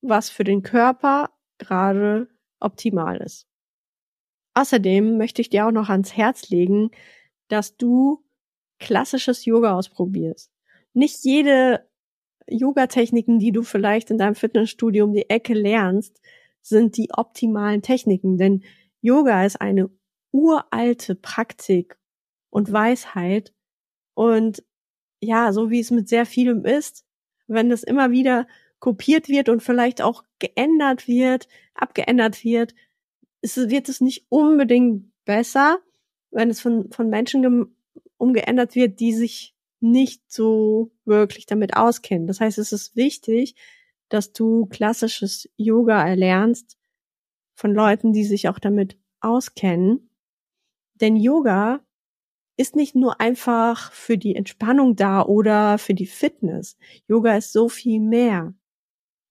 was 0.00 0.30
für 0.30 0.44
den 0.44 0.62
Körper 0.62 1.30
gerade 1.58 2.28
optimal 2.60 3.18
ist. 3.18 3.46
Außerdem 4.54 5.18
möchte 5.18 5.42
ich 5.42 5.50
dir 5.50 5.66
auch 5.66 5.72
noch 5.72 5.90
ans 5.90 6.16
Herz 6.16 6.48
legen, 6.48 6.90
dass 7.48 7.76
du 7.76 8.24
klassisches 8.80 9.44
Yoga 9.44 9.74
ausprobierst. 9.74 10.50
Nicht 10.92 11.24
jede 11.24 11.88
Yoga-Techniken, 12.48 13.38
die 13.38 13.52
du 13.52 13.62
vielleicht 13.62 14.10
in 14.10 14.18
deinem 14.18 14.34
Fitnessstudio 14.34 15.04
um 15.04 15.12
die 15.12 15.30
Ecke 15.30 15.54
lernst, 15.54 16.20
sind 16.62 16.96
die 16.96 17.10
optimalen 17.12 17.82
Techniken, 17.82 18.36
denn 18.36 18.64
Yoga 19.00 19.44
ist 19.44 19.60
eine 19.60 19.88
uralte 20.32 21.14
Praktik 21.14 21.98
und 22.50 22.72
Weisheit 22.72 23.54
und 24.14 24.62
ja, 25.22 25.52
so 25.52 25.70
wie 25.70 25.80
es 25.80 25.90
mit 25.90 26.08
sehr 26.08 26.26
vielem 26.26 26.64
ist, 26.64 27.04
wenn 27.46 27.70
es 27.70 27.82
immer 27.82 28.10
wieder 28.10 28.46
kopiert 28.78 29.28
wird 29.28 29.48
und 29.48 29.62
vielleicht 29.62 30.02
auch 30.02 30.24
geändert 30.38 31.06
wird, 31.06 31.48
abgeändert 31.74 32.44
wird, 32.44 32.74
ist, 33.42 33.56
wird 33.70 33.88
es 33.88 34.00
nicht 34.00 34.26
unbedingt 34.28 35.10
besser, 35.24 35.78
wenn 36.30 36.50
es 36.50 36.60
von, 36.60 36.90
von 36.90 37.10
Menschen 37.10 37.42
umgeändert 38.20 38.74
wird, 38.74 39.00
die 39.00 39.12
sich 39.12 39.54
nicht 39.80 40.22
so 40.30 40.92
wirklich 41.04 41.46
damit 41.46 41.76
auskennen. 41.76 42.26
Das 42.26 42.40
heißt, 42.40 42.58
es 42.58 42.72
ist 42.72 42.96
wichtig, 42.96 43.54
dass 44.08 44.32
du 44.32 44.66
klassisches 44.66 45.48
Yoga 45.56 46.06
erlernst 46.06 46.78
von 47.54 47.72
Leuten, 47.72 48.12
die 48.12 48.24
sich 48.24 48.48
auch 48.48 48.58
damit 48.58 48.98
auskennen. 49.20 50.10
Denn 50.94 51.16
Yoga 51.16 51.80
ist 52.56 52.76
nicht 52.76 52.94
nur 52.94 53.20
einfach 53.20 53.92
für 53.92 54.18
die 54.18 54.36
Entspannung 54.36 54.96
da 54.96 55.22
oder 55.22 55.78
für 55.78 55.94
die 55.94 56.06
Fitness. 56.06 56.76
Yoga 57.08 57.36
ist 57.36 57.52
so 57.52 57.70
viel 57.70 58.00
mehr. 58.00 58.54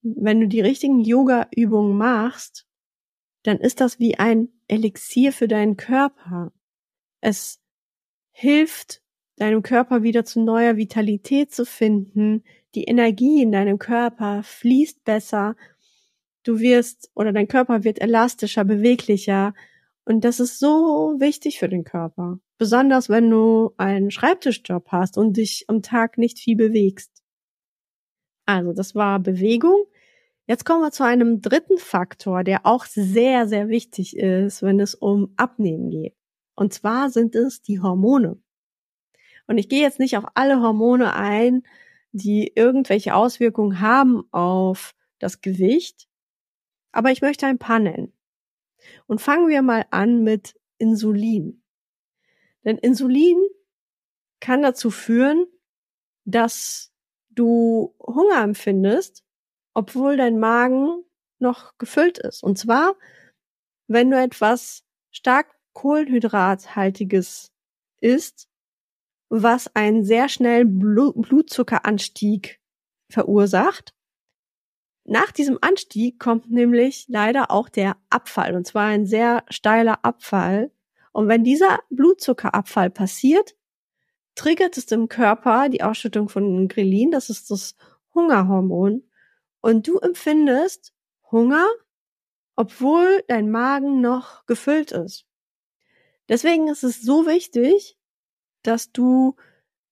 Wenn 0.02 0.40
du 0.40 0.48
die 0.48 0.62
richtigen 0.62 1.02
Yoga-Übungen 1.02 1.96
machst, 1.96 2.66
dann 3.44 3.58
ist 3.58 3.82
das 3.82 4.00
wie 4.00 4.18
ein 4.18 4.50
Elixier 4.68 5.32
für 5.32 5.48
deinen 5.48 5.78
Körper. 5.78 6.52
Es 7.22 7.62
hilft 8.40 9.02
deinem 9.36 9.64
Körper 9.64 10.02
wieder 10.02 10.24
zu 10.24 10.42
neuer 10.42 10.78
Vitalität 10.78 11.54
zu 11.54 11.66
finden. 11.66 12.46
Die 12.74 12.86
Energie 12.86 13.42
in 13.42 13.52
deinem 13.52 13.80
Körper 13.80 14.44
fließt 14.44 15.04
besser. 15.04 15.58
Du 16.44 16.60
wirst 16.60 17.12
oder 17.16 17.34
dein 17.34 17.50
Körper 17.50 17.84
wird 17.84 18.02
elastischer, 18.02 18.64
beweglicher. 18.64 19.54
Und 20.06 20.24
das 20.24 20.40
ist 20.40 20.58
so 20.58 21.16
wichtig 21.20 21.60
für 21.60 21.68
den 21.68 21.84
Körper. 21.84 22.40
Besonders 22.58 23.10
wenn 23.10 23.30
du 23.30 23.74
einen 23.76 24.10
Schreibtischjob 24.10 24.88
hast 24.88 25.18
und 25.18 25.36
dich 25.36 25.66
am 25.68 25.82
Tag 25.82 26.18
nicht 26.18 26.40
viel 26.40 26.56
bewegst. 26.56 27.12
Also, 28.46 28.72
das 28.72 28.96
war 28.96 29.20
Bewegung. 29.20 29.84
Jetzt 30.48 30.64
kommen 30.64 30.82
wir 30.82 30.92
zu 30.92 31.04
einem 31.04 31.42
dritten 31.42 31.78
Faktor, 31.78 32.46
der 32.46 32.66
auch 32.66 32.86
sehr, 32.86 33.48
sehr 33.50 33.68
wichtig 33.68 34.16
ist, 34.16 34.64
wenn 34.64 34.80
es 34.80 34.96
um 34.96 35.34
Abnehmen 35.36 35.90
geht. 35.90 36.19
Und 36.60 36.74
zwar 36.74 37.10
sind 37.10 37.36
es 37.36 37.62
die 37.62 37.80
Hormone. 37.80 38.38
Und 39.48 39.58
ich 39.58 39.70
gehe 39.70 39.82
jetzt 39.82 39.98
nicht 39.98 40.18
auf 40.18 40.26
alle 40.34 40.60
Hormone 40.60 41.14
ein, 41.14 41.64
die 42.12 42.52
irgendwelche 42.54 43.16
Auswirkungen 43.16 43.80
haben 43.80 44.26
auf 44.32 44.94
das 45.20 45.40
Gewicht, 45.40 46.10
aber 46.92 47.12
ich 47.12 47.22
möchte 47.22 47.48
ein 47.48 47.60
paar 47.60 47.80
nennen. 47.80 48.12
Und 49.08 49.22
fangen 49.22 49.48
wir 49.48 49.62
mal 49.62 49.86
an 49.92 50.22
mit 50.24 50.60
Insulin. 50.80 51.64
Denn 52.66 52.78
Insulin 52.78 53.38
kann 54.42 54.62
dazu 54.62 54.92
führen, 54.92 55.48
dass 56.26 56.92
du 57.30 57.96
Hunger 58.02 58.44
empfindest, 58.44 59.24
obwohl 59.74 60.18
dein 60.18 60.40
Magen 60.40 61.06
noch 61.38 61.78
gefüllt 61.78 62.18
ist. 62.18 62.44
Und 62.44 62.58
zwar, 62.58 62.98
wenn 63.88 64.12
du 64.12 64.22
etwas 64.22 64.84
stark 65.10 65.59
Kohlenhydrathaltiges 65.74 67.52
isst, 68.02 68.50
was 69.30 69.74
einen 69.76 70.04
sehr 70.04 70.30
schnellen 70.30 70.80
Blutzuckeranstieg 70.80 72.60
verursacht. 73.10 73.94
Nach 75.06 75.32
diesem 75.32 75.58
Anstieg 75.62 76.20
kommt 76.20 76.52
nämlich 76.52 77.06
leider 77.08 77.52
auch 77.52 77.70
der 77.70 77.98
Abfall, 78.10 78.56
und 78.56 78.66
zwar 78.66 78.86
ein 78.86 79.06
sehr 79.06 79.44
steiler 79.50 80.04
Abfall. 80.04 80.72
Und 81.12 81.28
wenn 81.28 81.44
dieser 81.44 81.80
Blutzuckerabfall 81.90 82.90
passiert, 82.92 83.56
triggert 84.36 84.78
es 84.78 84.86
im 84.92 85.08
Körper 85.08 85.70
die 85.70 85.84
Ausschüttung 85.84 86.30
von 86.30 86.68
Grelin, 86.68 87.12
das 87.12 87.30
ist 87.30 87.52
das 87.52 87.76
Hungerhormon, 88.14 89.04
und 89.62 89.88
du 89.88 89.98
empfindest 89.98 90.94
Hunger, 91.32 91.66
obwohl 92.56 93.24
dein 93.28 93.52
Magen 93.52 94.02
noch 94.02 94.46
gefüllt 94.46 94.92
ist. 94.92 95.26
Deswegen 96.30 96.68
ist 96.70 96.84
es 96.84 97.02
so 97.02 97.26
wichtig, 97.26 97.98
dass 98.64 98.92
du 98.92 99.36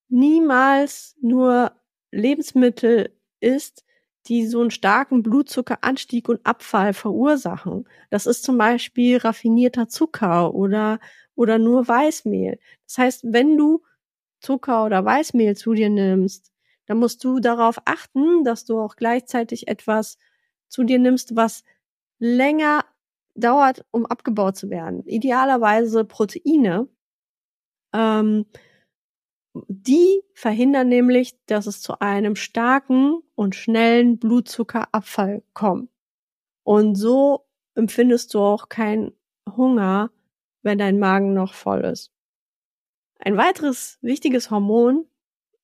niemals 0.10 1.15
nur 1.22 1.74
Lebensmittel 2.12 3.12
isst, 3.39 3.84
die 4.27 4.46
so 4.46 4.62
einen 4.62 4.72
starken 4.72 5.24
Blutzuckeranstieg 5.24 6.29
und 6.29 6.46
Abfall 6.46 6.94
verursachen. 6.94 7.88
Das 8.10 8.25
ist 8.25 8.44
zum 8.44 8.58
Beispiel 8.58 9.17
raffinierter 9.17 9.88
Zucker 9.88 10.53
oder, 10.53 11.00
oder 11.36 11.58
nur 11.58 11.88
Weißmehl. 11.88 12.60
Das 12.86 12.98
heißt, 12.98 13.22
wenn 13.25 13.58
du 13.58 13.84
Zucker 14.39 14.86
oder 14.86 15.03
Weißmehl 15.03 15.56
zu 15.56 15.74
dir 15.74 15.89
nimmst, 15.89 16.51
dann 16.86 17.00
musst 17.00 17.24
du 17.24 17.39
darauf 17.39 17.79
achten, 17.86 18.44
dass 18.44 18.65
du 18.65 18.79
auch 18.79 18.96
gleichzeitig 18.96 19.67
etwas 19.67 20.17
zu 20.67 20.84
dir 20.84 21.00
nimmst, 21.00 21.36
was 21.36 21.63
länger 22.20 22.86
dauert, 23.38 23.86
um 23.91 24.06
abgebaut 24.06 24.58
zu 24.58 24.70
werden. 24.70 25.03
Idealerweise 25.06 26.03
Proteine. 26.03 26.88
Ähm, 27.94 28.46
die 29.67 30.22
verhindern 30.34 30.89
nämlich, 30.89 31.36
dass 31.46 31.67
es 31.67 31.82
zu 31.82 32.00
einem 32.00 32.36
starken 32.36 33.22
und 33.36 33.56
schnellen 33.56 34.20
Blutzuckerabfall 34.20 35.44
kommt. 35.53 35.89
Und 36.63 36.96
so 36.96 37.46
empfindest 37.75 38.34
du 38.34 38.39
auch 38.39 38.70
keinen 38.70 39.13
Hunger, 39.50 40.12
wenn 40.62 40.77
dein 40.77 41.00
Magen 41.00 41.34
noch 41.34 41.53
voll 41.53 41.86
ist. 41.86 42.12
Ein 43.20 43.38
weiteres 43.38 43.98
wichtiges 44.01 44.51
Hormon 44.51 45.06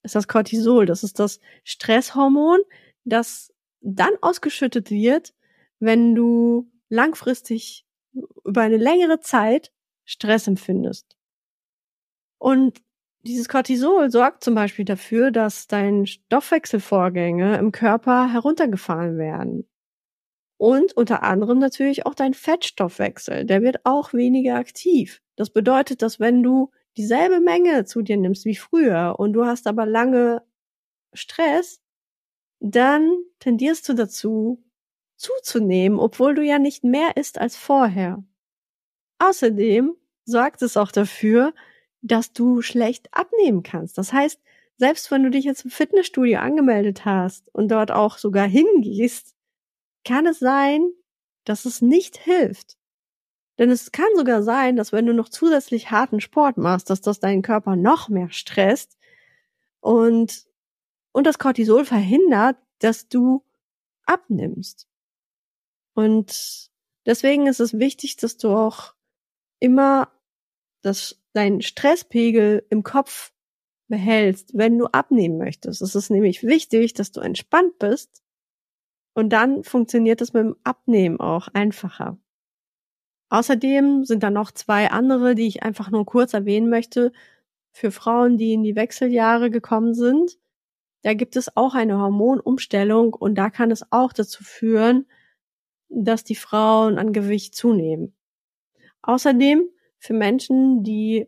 ist 0.02 0.16
das 0.16 0.28
Cortisol. 0.28 0.86
Das 0.86 1.04
ist 1.04 1.20
das 1.20 1.40
Stresshormon, 1.64 2.60
das 3.04 3.54
dann 3.82 4.14
ausgeschüttet 4.22 4.90
wird, 4.90 5.34
wenn 5.80 6.16
du 6.16 6.72
langfristig 6.94 7.86
über 8.46 8.62
eine 8.62 8.78
längere 8.78 9.20
Zeit 9.20 9.72
Stress 10.06 10.48
empfindest. 10.48 11.18
Und 12.38 12.82
dieses 13.26 13.48
Cortisol 13.48 14.12
sorgt 14.12 14.44
zum 14.44 14.54
Beispiel 14.54 14.86
dafür, 14.86 15.32
dass 15.32 15.68
deine 15.68 16.06
Stoffwechselvorgänge 16.06 17.58
im 17.58 17.72
Körper 17.72 18.32
heruntergefahren 18.32 19.18
werden. 19.18 19.68
Und 20.58 20.94
unter 20.96 21.24
anderem 21.24 21.60
natürlich 21.60 22.06
auch 22.06 22.16
dein 22.16 22.34
Fettstoffwechsel, 22.34 23.46
der 23.46 23.62
wird 23.62 23.86
auch 23.86 24.14
weniger 24.14 24.56
aktiv. 24.56 25.22
Das 25.36 25.50
bedeutet, 25.50 26.02
dass 26.02 26.20
wenn 26.20 26.44
du 26.44 26.72
dieselbe 26.98 27.40
Menge 27.40 27.86
zu 27.86 28.02
dir 28.02 28.18
nimmst 28.18 28.46
wie 28.46 28.56
früher 28.56 29.16
und 29.18 29.34
du 29.34 29.46
hast 29.46 29.68
aber 29.68 29.86
lange 29.86 30.44
Stress, 31.14 31.82
dann 32.60 33.12
tendierst 33.40 33.90
du 33.90 33.94
dazu, 33.94 34.63
zuzunehmen, 35.24 36.00
obwohl 36.00 36.36
du 36.36 36.44
ja 36.44 36.60
nicht 36.60 36.84
mehr 36.84 37.18
isst 37.18 37.40
als 37.40 37.56
vorher. 37.56 38.24
Außerdem 39.20 39.96
sorgt 40.26 40.62
es 40.62 40.78
auch 40.78 40.92
dafür, 40.92 41.54
dass 42.02 42.34
du 42.34 42.62
schlecht 42.62 43.08
abnehmen 43.14 43.64
kannst. 43.64 43.98
Das 43.98 44.12
heißt, 44.12 44.40
selbst 44.78 45.10
wenn 45.12 45.24
du 45.24 45.30
dich 45.30 45.46
jetzt 45.46 45.64
im 45.64 45.72
Fitnessstudio 45.72 46.40
angemeldet 46.40 47.06
hast 47.06 47.50
und 47.54 47.70
dort 47.70 47.92
auch 47.92 48.18
sogar 48.18 48.48
hingehst, 48.48 49.36
kann 50.04 50.26
es 50.26 50.40
sein, 50.40 50.92
dass 51.46 51.66
es 51.66 51.82
nicht 51.82 52.18
hilft. 52.18 52.78
Denn 53.58 53.70
es 53.70 53.92
kann 53.92 54.10
sogar 54.16 54.44
sein, 54.44 54.76
dass 54.76 54.92
wenn 54.92 55.06
du 55.06 55.14
noch 55.14 55.30
zusätzlich 55.30 55.92
harten 55.92 56.20
Sport 56.20 56.58
machst, 56.58 56.90
dass 56.90 57.02
das 57.02 57.20
deinen 57.20 57.44
Körper 57.44 57.76
noch 57.76 58.10
mehr 58.10 58.30
stresst 58.32 58.98
und, 59.80 60.48
und 61.12 61.28
das 61.28 61.38
Cortisol 61.38 61.86
verhindert, 61.86 62.58
dass 62.80 63.08
du 63.08 63.44
abnimmst. 64.06 64.88
Und 65.94 66.70
deswegen 67.06 67.48
ist 67.48 67.60
es 67.60 67.78
wichtig, 67.78 68.18
dass 68.18 68.38
du 68.38 68.50
auch 68.50 68.94
immer 69.60 70.12
das, 70.82 71.22
deinen 71.34 71.62
Stresspegel 71.62 72.66
im 72.70 72.84
Kopf 72.84 73.32
behältst, 73.88 74.58
wenn 74.58 74.78
du 74.78 74.88
abnehmen 74.88 75.38
möchtest. 75.38 75.82
Es 75.82 75.96
ist 75.96 76.10
nämlich 76.10 76.44
wichtig, 76.44 76.94
dass 76.94 77.12
du 77.12 77.22
entspannt 77.22 77.78
bist 77.80 78.24
und 79.14 79.30
dann 79.30 79.64
funktioniert 79.64 80.22
es 80.22 80.34
mit 80.34 80.44
dem 80.44 80.56
Abnehmen 80.64 81.20
auch 81.20 81.48
einfacher. 81.50 82.18
Außerdem 83.30 84.04
sind 84.04 84.24
da 84.24 84.30
noch 84.30 84.52
zwei 84.52 84.92
andere, 84.92 85.36
die 85.36 85.48
ich 85.48 85.64
einfach 85.64 85.90
nur 85.90 86.06
kurz 86.06 86.34
erwähnen 86.34 86.70
möchte. 86.70 87.12
Für 87.72 87.92
Frauen, 87.92 88.38
die 88.38 88.54
in 88.54 88.64
die 88.64 88.76
Wechseljahre 88.76 89.50
gekommen 89.50 89.94
sind, 89.96 90.38
da 91.04 91.14
gibt 91.14 91.36
es 91.36 91.56
auch 91.58 91.74
eine 91.74 91.98
Hormonumstellung 91.98 93.14
und 93.14 93.36
da 93.36 93.50
kann 93.50 93.72
es 93.72 93.92
auch 93.92 94.14
dazu 94.14 94.44
führen, 94.44 95.08
dass 95.94 96.24
die 96.24 96.36
Frauen 96.36 96.98
an 96.98 97.14
Gewicht 97.14 97.56
zunehmen. 97.56 98.16
Außerdem 99.02 99.70
für 99.98 100.14
Menschen, 100.14 100.84
die 100.84 101.28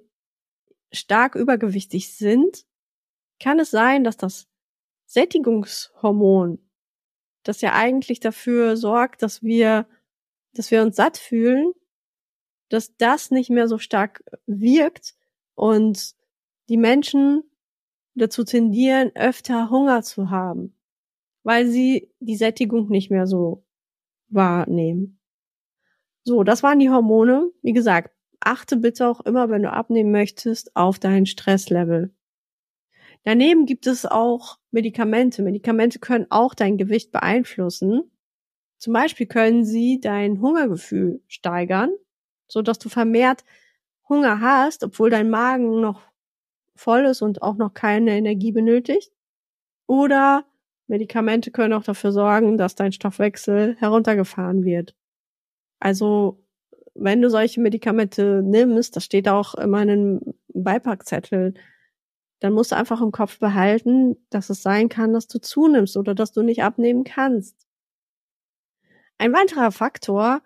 stark 0.91 1.35
übergewichtig 1.35 2.15
sind, 2.15 2.65
kann 3.39 3.59
es 3.59 3.71
sein, 3.71 4.03
dass 4.03 4.17
das 4.17 4.47
Sättigungshormon, 5.05 6.59
das 7.43 7.61
ja 7.61 7.73
eigentlich 7.73 8.19
dafür 8.19 8.77
sorgt, 8.77 9.21
dass 9.21 9.43
wir, 9.43 9.87
dass 10.53 10.71
wir 10.71 10.81
uns 10.81 10.95
satt 10.95 11.17
fühlen, 11.17 11.73
dass 12.69 12.95
das 12.97 13.29
nicht 13.29 13.49
mehr 13.49 13.67
so 13.67 13.77
stark 13.77 14.23
wirkt 14.47 15.15
und 15.53 16.15
die 16.69 16.77
Menschen 16.77 17.43
dazu 18.15 18.43
tendieren, 18.43 19.11
öfter 19.15 19.69
Hunger 19.69 20.01
zu 20.01 20.29
haben, 20.29 20.75
weil 21.43 21.67
sie 21.67 22.11
die 22.19 22.37
Sättigung 22.37 22.89
nicht 22.89 23.11
mehr 23.11 23.27
so 23.27 23.64
wahrnehmen. 24.35 25.19
So, 26.23 26.43
das 26.43 26.63
waren 26.63 26.79
die 26.79 26.89
Hormone. 26.89 27.51
Wie 27.61 27.73
gesagt, 27.73 28.11
achte 28.39 28.77
bitte 28.77 29.07
auch 29.07 29.21
immer, 29.21 29.49
wenn 29.49 29.63
du 29.63 29.71
abnehmen 29.71 30.11
möchtest, 30.11 30.75
auf 30.75 30.99
dein 30.99 31.25
Stresslevel. 31.25 32.13
Daneben 33.23 33.65
gibt 33.65 33.87
es 33.87 34.05
auch 34.05 34.59
Medikamente. 34.71 35.41
Medikamente 35.41 35.99
können 35.99 36.27
auch 36.29 36.53
dein 36.53 36.77
Gewicht 36.77 37.11
beeinflussen. 37.11 38.11
Zum 38.77 38.93
Beispiel 38.93 39.25
können 39.25 39.65
sie 39.65 39.99
dein 39.99 40.41
Hungergefühl 40.41 41.21
steigern, 41.27 41.89
so 42.47 42.61
dass 42.61 42.77
du 42.77 42.89
vermehrt 42.89 43.43
Hunger 44.07 44.41
hast, 44.41 44.83
obwohl 44.83 45.09
dein 45.09 45.29
Magen 45.29 45.81
noch 45.81 46.01
voll 46.75 47.05
ist 47.05 47.21
und 47.21 47.41
auch 47.41 47.55
noch 47.55 47.73
keine 47.73 48.11
Energie 48.11 48.51
benötigt. 48.51 49.11
Oder 49.87 50.45
Medikamente 50.87 51.51
können 51.51 51.73
auch 51.73 51.83
dafür 51.83 52.11
sorgen, 52.11 52.57
dass 52.57 52.75
dein 52.75 52.91
Stoffwechsel 52.91 53.75
heruntergefahren 53.79 54.63
wird. 54.63 54.95
Also, 55.79 56.43
wenn 56.93 57.21
du 57.21 57.29
solche 57.29 57.59
Medikamente 57.59 58.41
nimmst, 58.43 58.95
das 58.95 59.03
steht 59.03 59.27
auch 59.27 59.55
in 59.55 59.69
meinem 59.69 60.21
Beipackzettel, 60.53 61.53
dann 62.39 62.53
musst 62.53 62.71
du 62.71 62.75
einfach 62.75 63.01
im 63.01 63.11
Kopf 63.11 63.39
behalten, 63.39 64.15
dass 64.29 64.49
es 64.49 64.61
sein 64.61 64.89
kann, 64.89 65.13
dass 65.13 65.27
du 65.27 65.39
zunimmst 65.39 65.97
oder 65.97 66.13
dass 66.13 66.31
du 66.31 66.43
nicht 66.43 66.63
abnehmen 66.63 67.03
kannst. 67.03 67.65
Ein 69.17 69.33
weiterer 69.33 69.71
Faktor, 69.71 70.41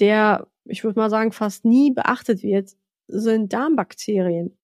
der, 0.00 0.48
ich 0.64 0.84
würde 0.84 0.98
mal 0.98 1.10
sagen, 1.10 1.32
fast 1.32 1.64
nie 1.64 1.92
beachtet 1.92 2.42
wird, 2.42 2.76
sind 3.06 3.52
Darmbakterien. 3.52 4.58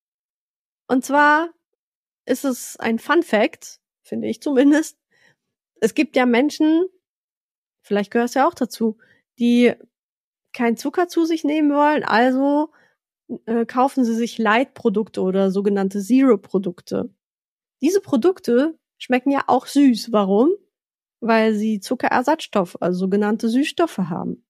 Und 0.87 1.05
zwar 1.05 1.51
ist 2.27 2.45
es 2.45 2.77
ein 2.79 2.99
Fun 2.99 3.23
Fact, 3.23 3.81
finde 4.03 4.29
ich 4.29 4.41
zumindest, 4.41 4.99
es 5.81 5.95
gibt 5.95 6.17
ja 6.17 6.27
Menschen, 6.27 6.87
vielleicht 7.83 8.11
gehörst 8.11 8.35
du 8.35 8.41
ja 8.41 8.49
auch 8.49 8.55
dazu, 8.55 8.99
die 9.39 9.73
kein 10.53 10.77
Zucker 10.77 11.09
zu 11.09 11.25
sich 11.25 11.45
nehmen 11.45 11.73
wollen, 11.73 12.05
also 12.05 12.71
äh, 13.47 13.67
kaufen 13.67 14.05
sie 14.05 14.15
sich 14.15 14.39
Light-Produkte 14.39 15.21
oder 15.23 15.51
sogenannte 15.51 16.01
Zero-Produkte. 16.01 17.11
Diese 17.81 18.01
Produkte 18.01 18.79
schmecken 18.99 19.31
ja 19.31 19.45
auch 19.47 19.67
süß. 19.67 20.13
Warum? 20.13 20.51
Weil 21.21 21.55
sie 21.55 21.81
Zuckerersatzstoffe, 21.81 22.77
also 22.81 22.99
sogenannte 23.01 23.49
Süßstoffe 23.49 23.99
haben. 23.99 24.45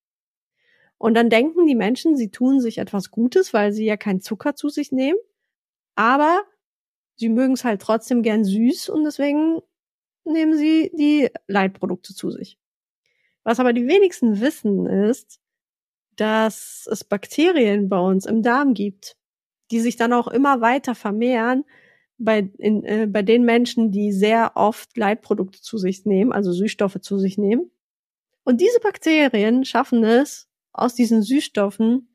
Und 0.98 1.14
dann 1.14 1.30
denken 1.30 1.66
die 1.66 1.74
Menschen, 1.74 2.16
sie 2.16 2.30
tun 2.30 2.60
sich 2.60 2.78
etwas 2.78 3.10
Gutes, 3.10 3.52
weil 3.52 3.72
sie 3.72 3.84
ja 3.84 3.96
keinen 3.96 4.20
Zucker 4.20 4.54
zu 4.54 4.68
sich 4.68 4.92
nehmen. 4.92 5.18
Aber 5.96 6.42
sie 7.16 7.28
mögen 7.28 7.54
es 7.54 7.64
halt 7.64 7.82
trotzdem 7.82 8.22
gern 8.22 8.44
süß 8.44 8.88
und 8.88 9.04
deswegen 9.04 9.60
nehmen 10.24 10.56
sie 10.56 10.90
die 10.94 11.28
Leitprodukte 11.46 12.14
zu 12.14 12.30
sich. 12.30 12.58
Was 13.42 13.60
aber 13.60 13.72
die 13.72 13.86
wenigsten 13.86 14.40
wissen 14.40 14.86
ist, 14.86 15.40
dass 16.16 16.88
es 16.90 17.04
Bakterien 17.04 17.88
bei 17.88 17.98
uns 17.98 18.26
im 18.26 18.42
Darm 18.42 18.74
gibt, 18.74 19.16
die 19.70 19.80
sich 19.80 19.96
dann 19.96 20.12
auch 20.12 20.28
immer 20.28 20.60
weiter 20.60 20.94
vermehren 20.94 21.64
bei, 22.18 22.50
in, 22.58 22.84
äh, 22.84 23.06
bei 23.10 23.22
den 23.22 23.44
Menschen, 23.44 23.90
die 23.90 24.12
sehr 24.12 24.52
oft 24.54 24.96
Leitprodukte 24.96 25.60
zu 25.60 25.78
sich 25.78 26.04
nehmen, 26.06 26.32
also 26.32 26.52
Süßstoffe 26.52 27.00
zu 27.00 27.18
sich 27.18 27.38
nehmen. 27.38 27.70
Und 28.44 28.60
diese 28.60 28.80
Bakterien 28.80 29.64
schaffen 29.64 30.04
es, 30.04 30.48
aus 30.72 30.94
diesen 30.94 31.22
Süßstoffen 31.22 32.08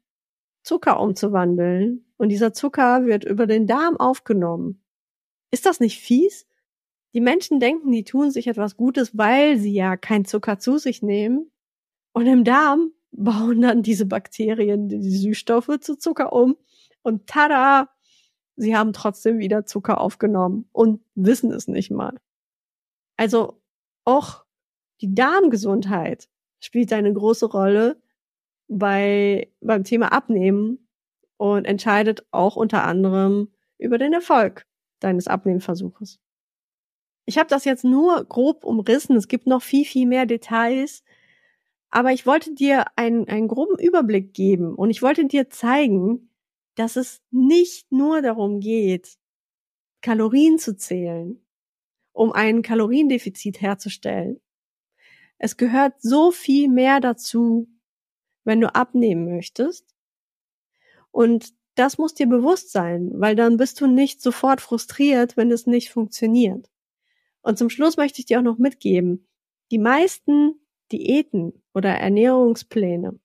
Zucker 0.64 1.00
umzuwandeln. 1.00 2.06
Und 2.18 2.30
dieser 2.30 2.54
Zucker 2.54 3.06
wird 3.06 3.24
über 3.24 3.48
den 3.48 3.66
Darm 3.68 3.98
aufgenommen. 3.98 4.84
Ist 5.52 5.66
das 5.66 5.80
nicht 5.80 6.00
fies? 6.00 6.46
Die 7.14 7.22
Menschen 7.22 7.60
denken, 7.60 7.92
die 7.92 8.04
tun 8.04 8.32
sich 8.32 8.48
etwas 8.48 8.78
Gutes, 8.78 9.18
weil 9.18 9.58
sie 9.58 9.74
ja 9.74 9.98
kein 9.98 10.26
Zucker 10.26 10.60
zu 10.60 10.78
sich 10.78 11.02
nehmen. 11.02 11.52
Und 12.14 12.28
im 12.28 12.44
Darm 12.44 12.92
bauen 13.12 13.62
dann 13.62 13.82
diese 13.82 14.06
Bakterien 14.06 14.90
die 14.90 15.02
Süßstoffe 15.02 15.80
zu 15.82 15.98
Zucker 15.98 16.34
um. 16.34 16.56
Und 17.02 17.28
tada! 17.28 17.90
Sie 18.56 18.76
haben 18.76 18.92
trotzdem 18.92 19.40
wieder 19.40 19.66
Zucker 19.66 20.02
aufgenommen 20.02 20.68
und 20.74 21.02
wissen 21.16 21.52
es 21.52 21.68
nicht 21.68 21.92
mal. 21.92 22.20
Also 23.16 23.62
auch 24.04 24.44
die 25.02 25.16
Darmgesundheit 25.16 26.28
spielt 26.60 26.92
eine 26.92 27.14
große 27.14 27.46
Rolle 27.46 28.02
bei, 28.68 29.52
beim 29.62 29.86
Thema 29.86 30.12
Abnehmen 30.12 30.90
und 31.38 31.66
entscheidet 31.66 32.26
auch 32.32 32.58
unter 32.58 32.84
anderem 32.84 33.48
über 33.78 33.98
den 33.98 34.12
Erfolg 34.12 34.66
deines 35.00 35.28
Abnehmversuches. 35.28 36.20
Ich 37.30 37.38
habe 37.38 37.48
das 37.48 37.64
jetzt 37.64 37.84
nur 37.84 38.26
grob 38.26 38.64
umrissen. 38.64 39.16
Es 39.16 39.28
gibt 39.28 39.46
noch 39.46 39.62
viel, 39.62 39.86
viel 39.86 40.08
mehr 40.08 40.26
Details. 40.26 41.04
Aber 41.92 42.12
ich 42.12 42.26
wollte 42.26 42.56
dir 42.56 42.86
einen, 42.96 43.28
einen 43.28 43.48
groben 43.48 43.78
Überblick 43.78 44.34
geben 44.34 44.74
und 44.74 44.90
ich 44.90 45.04
wollte 45.04 45.28
dir 45.28 45.48
zeigen, 45.52 46.32
dass 46.74 46.96
es 46.96 47.22
nicht 47.30 47.92
nur 47.92 48.24
darum 48.24 48.60
geht, 48.60 49.20
Kalorien 50.02 50.58
zu 50.58 50.76
zählen, 50.76 51.40
um 52.14 52.32
ein 52.32 52.64
Kaloriendefizit 52.64 53.62
herzustellen. 53.62 54.42
Es 55.38 55.56
gehört 55.56 56.02
so 56.02 56.32
viel 56.32 56.68
mehr 56.68 57.00
dazu, 57.00 57.68
wenn 58.44 58.60
du 58.60 58.74
abnehmen 58.74 59.26
möchtest. 59.36 59.86
Und 61.12 61.54
das 61.76 62.00
muss 62.00 62.16
dir 62.16 62.26
bewusst 62.26 62.72
sein, 62.72 63.12
weil 63.14 63.36
dann 63.36 63.58
bist 63.58 63.80
du 63.82 63.86
nicht 63.86 64.20
sofort 64.20 64.62
frustriert, 64.62 65.38
wenn 65.38 65.52
es 65.52 65.68
nicht 65.68 65.92
funktioniert. 65.92 66.72
Und 67.42 67.58
zum 67.58 67.70
Schluss 67.70 67.98
möchte 67.98 68.20
ich 68.20 68.26
dir 68.26 68.40
auch 68.40 68.44
noch 68.44 68.58
mitgeben, 68.58 69.28
die 69.72 69.80
meisten 69.80 70.56
Diäten 70.92 71.62
oder 71.74 71.92
Ernährungspläne 71.92 73.20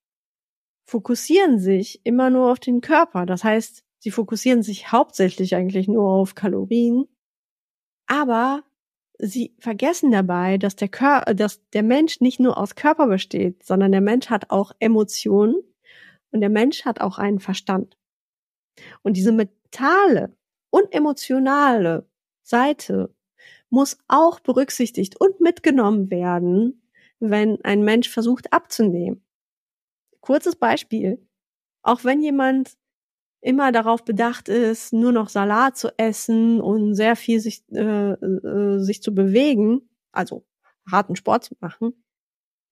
fokussieren 0.86 1.58
sich 1.58 2.04
immer 2.04 2.30
nur 2.30 2.52
auf 2.52 2.60
den 2.60 2.80
Körper. 2.80 3.26
Das 3.26 3.42
heißt, 3.42 3.84
sie 3.98 4.10
fokussieren 4.10 4.62
sich 4.62 4.92
hauptsächlich 4.92 5.54
eigentlich 5.54 5.88
nur 5.88 6.10
auf 6.10 6.34
Kalorien, 6.34 7.06
aber 8.06 8.62
sie 9.18 9.54
vergessen 9.58 10.10
dabei, 10.10 10.58
dass 10.58 10.76
der 10.76 10.88
Körper, 10.88 11.34
dass 11.34 11.66
der 11.70 11.82
Mensch 11.82 12.20
nicht 12.20 12.40
nur 12.40 12.58
aus 12.58 12.74
Körper 12.74 13.06
besteht, 13.06 13.64
sondern 13.64 13.92
der 13.92 14.00
Mensch 14.00 14.28
hat 14.28 14.50
auch 14.50 14.72
Emotionen 14.78 15.56
und 16.30 16.40
der 16.40 16.50
Mensch 16.50 16.84
hat 16.84 17.00
auch 17.00 17.18
einen 17.18 17.40
Verstand. 17.40 17.96
Und 19.02 19.16
diese 19.16 19.32
mentale 19.32 20.36
und 20.70 20.92
emotionale 20.92 22.08
Seite 22.42 23.13
muss 23.74 23.98
auch 24.06 24.38
berücksichtigt 24.38 25.20
und 25.20 25.40
mitgenommen 25.40 26.08
werden, 26.08 26.80
wenn 27.18 27.62
ein 27.64 27.82
Mensch 27.82 28.08
versucht 28.08 28.52
abzunehmen. 28.52 29.24
Kurzes 30.20 30.54
Beispiel. 30.54 31.26
Auch 31.82 32.04
wenn 32.04 32.22
jemand 32.22 32.76
immer 33.40 33.72
darauf 33.72 34.04
bedacht 34.04 34.48
ist, 34.48 34.92
nur 34.92 35.10
noch 35.10 35.28
Salat 35.28 35.76
zu 35.76 35.88
essen 35.98 36.60
und 36.60 36.94
sehr 36.94 37.16
viel 37.16 37.40
sich, 37.40 37.64
äh, 37.72 38.12
äh, 38.12 38.78
sich 38.78 39.02
zu 39.02 39.12
bewegen, 39.12 39.90
also 40.12 40.46
harten 40.90 41.16
Sport 41.16 41.44
zu 41.44 41.56
machen, 41.60 42.04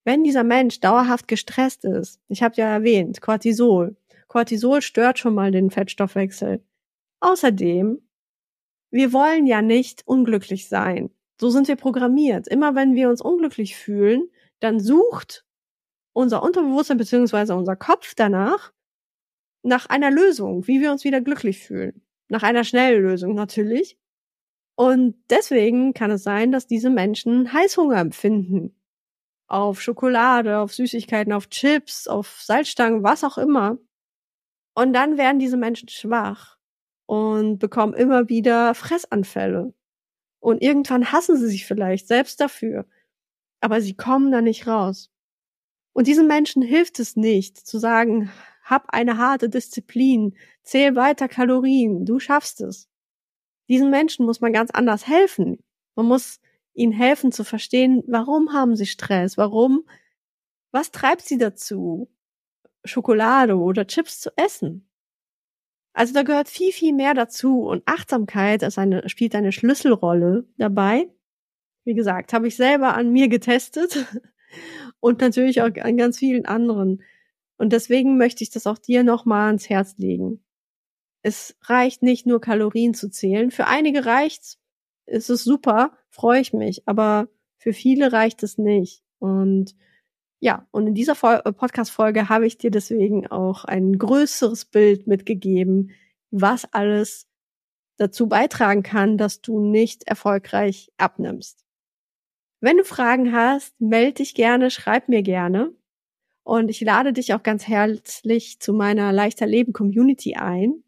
wenn 0.04 0.24
dieser 0.24 0.44
Mensch 0.44 0.80
dauerhaft 0.80 1.26
gestresst 1.28 1.84
ist, 1.84 2.20
ich 2.28 2.42
habe 2.42 2.54
ja 2.56 2.66
erwähnt, 2.66 3.20
Cortisol. 3.20 3.96
Cortisol 4.28 4.82
stört 4.82 5.18
schon 5.18 5.34
mal 5.34 5.50
den 5.50 5.70
Fettstoffwechsel. 5.70 6.64
Außerdem, 7.20 8.00
wir 8.92 9.12
wollen 9.12 9.46
ja 9.46 9.62
nicht 9.62 10.06
unglücklich 10.06 10.68
sein. 10.68 11.10
So 11.40 11.50
sind 11.50 11.66
wir 11.66 11.76
programmiert. 11.76 12.46
Immer 12.46 12.74
wenn 12.74 12.94
wir 12.94 13.08
uns 13.08 13.20
unglücklich 13.20 13.74
fühlen, 13.74 14.28
dann 14.60 14.78
sucht 14.78 15.44
unser 16.12 16.42
Unterbewusstsein 16.42 16.98
beziehungsweise 16.98 17.56
unser 17.56 17.74
Kopf 17.74 18.14
danach 18.14 18.72
nach 19.64 19.86
einer 19.86 20.10
Lösung, 20.10 20.66
wie 20.66 20.80
wir 20.80 20.92
uns 20.92 21.04
wieder 21.04 21.20
glücklich 21.20 21.60
fühlen. 21.60 22.02
Nach 22.28 22.42
einer 22.42 22.64
schnellen 22.64 23.02
Lösung 23.02 23.34
natürlich. 23.34 23.98
Und 24.76 25.16
deswegen 25.30 25.94
kann 25.94 26.10
es 26.10 26.22
sein, 26.22 26.52
dass 26.52 26.66
diese 26.66 26.90
Menschen 26.90 27.52
Heißhunger 27.52 27.98
empfinden 27.98 28.76
auf 29.46 29.80
Schokolade, 29.82 30.58
auf 30.58 30.72
Süßigkeiten, 30.74 31.32
auf 31.32 31.48
Chips, 31.48 32.08
auf 32.08 32.40
Salzstangen, 32.42 33.02
was 33.02 33.24
auch 33.24 33.38
immer. 33.38 33.78
Und 34.74 34.92
dann 34.92 35.18
werden 35.18 35.38
diese 35.38 35.56
Menschen 35.56 35.88
schwach 35.88 36.58
und 37.12 37.58
bekommen 37.58 37.92
immer 37.92 38.30
wieder 38.30 38.74
Fressanfälle. 38.74 39.74
Und 40.40 40.62
irgendwann 40.62 41.12
hassen 41.12 41.36
sie 41.36 41.48
sich 41.48 41.66
vielleicht 41.66 42.08
selbst 42.08 42.40
dafür. 42.40 42.86
Aber 43.60 43.82
sie 43.82 43.94
kommen 43.94 44.32
da 44.32 44.40
nicht 44.40 44.66
raus. 44.66 45.10
Und 45.92 46.06
diesen 46.06 46.26
Menschen 46.26 46.62
hilft 46.62 46.98
es 47.00 47.14
nicht 47.14 47.58
zu 47.58 47.78
sagen, 47.78 48.32
hab 48.64 48.94
eine 48.94 49.18
harte 49.18 49.50
Disziplin, 49.50 50.38
zähl 50.62 50.96
weiter 50.96 51.28
Kalorien, 51.28 52.06
du 52.06 52.18
schaffst 52.18 52.62
es. 52.62 52.88
Diesen 53.68 53.90
Menschen 53.90 54.24
muss 54.24 54.40
man 54.40 54.54
ganz 54.54 54.70
anders 54.70 55.06
helfen. 55.06 55.62
Man 55.94 56.06
muss 56.06 56.40
ihnen 56.72 56.94
helfen 56.94 57.30
zu 57.30 57.44
verstehen, 57.44 58.02
warum 58.06 58.54
haben 58.54 58.74
sie 58.74 58.86
Stress, 58.86 59.36
warum, 59.36 59.84
was 60.70 60.92
treibt 60.92 61.20
sie 61.20 61.36
dazu, 61.36 62.10
Schokolade 62.86 63.58
oder 63.58 63.86
Chips 63.86 64.18
zu 64.18 64.30
essen. 64.36 64.88
Also 65.92 66.14
da 66.14 66.22
gehört 66.22 66.48
viel, 66.48 66.72
viel 66.72 66.94
mehr 66.94 67.14
dazu 67.14 67.62
und 67.62 67.82
Achtsamkeit 67.86 68.62
ist 68.62 68.78
eine, 68.78 69.08
spielt 69.08 69.34
eine 69.34 69.52
Schlüsselrolle 69.52 70.46
dabei. 70.56 71.08
Wie 71.84 71.94
gesagt, 71.94 72.32
habe 72.32 72.48
ich 72.48 72.56
selber 72.56 72.94
an 72.94 73.12
mir 73.12 73.28
getestet 73.28 74.06
und 75.00 75.20
natürlich 75.20 75.60
auch 75.60 75.70
an 75.80 75.96
ganz 75.96 76.18
vielen 76.18 76.46
anderen. 76.46 77.02
Und 77.58 77.72
deswegen 77.72 78.16
möchte 78.16 78.42
ich 78.42 78.50
das 78.50 78.66
auch 78.66 78.78
dir 78.78 79.04
nochmal 79.04 79.48
ans 79.48 79.68
Herz 79.68 79.96
legen. 79.98 80.42
Es 81.22 81.56
reicht 81.62 82.02
nicht 82.02 82.26
nur 82.26 82.40
Kalorien 82.40 82.94
zu 82.94 83.10
zählen. 83.10 83.50
Für 83.50 83.66
einige 83.66 84.06
reicht's, 84.06 84.58
ist 85.06 85.30
es 85.30 85.44
super, 85.44 85.96
freue 86.08 86.40
ich 86.40 86.52
mich. 86.52 86.82
Aber 86.86 87.28
für 87.58 87.72
viele 87.72 88.12
reicht 88.12 88.42
es 88.42 88.58
nicht. 88.58 89.04
Und 89.18 89.76
ja, 90.42 90.66
und 90.72 90.88
in 90.88 90.94
dieser 90.94 91.12
äh, 91.46 91.52
Podcast-Folge 91.52 92.28
habe 92.28 92.48
ich 92.48 92.58
dir 92.58 92.72
deswegen 92.72 93.28
auch 93.28 93.64
ein 93.64 93.96
größeres 93.96 94.64
Bild 94.64 95.06
mitgegeben, 95.06 95.92
was 96.32 96.64
alles 96.72 97.28
dazu 97.96 98.28
beitragen 98.28 98.82
kann, 98.82 99.16
dass 99.16 99.40
du 99.40 99.60
nicht 99.60 100.02
erfolgreich 100.08 100.90
abnimmst. 100.96 101.64
Wenn 102.60 102.76
du 102.76 102.84
Fragen 102.84 103.32
hast, 103.32 103.80
melde 103.80 104.14
dich 104.14 104.34
gerne, 104.34 104.72
schreib 104.72 105.08
mir 105.08 105.22
gerne. 105.22 105.72
Und 106.42 106.70
ich 106.70 106.80
lade 106.80 107.12
dich 107.12 107.34
auch 107.34 107.44
ganz 107.44 107.68
herzlich 107.68 108.58
zu 108.58 108.72
meiner 108.72 109.12
Leichter 109.12 109.46
Leben 109.46 109.72
Community 109.72 110.34
ein. 110.34 110.82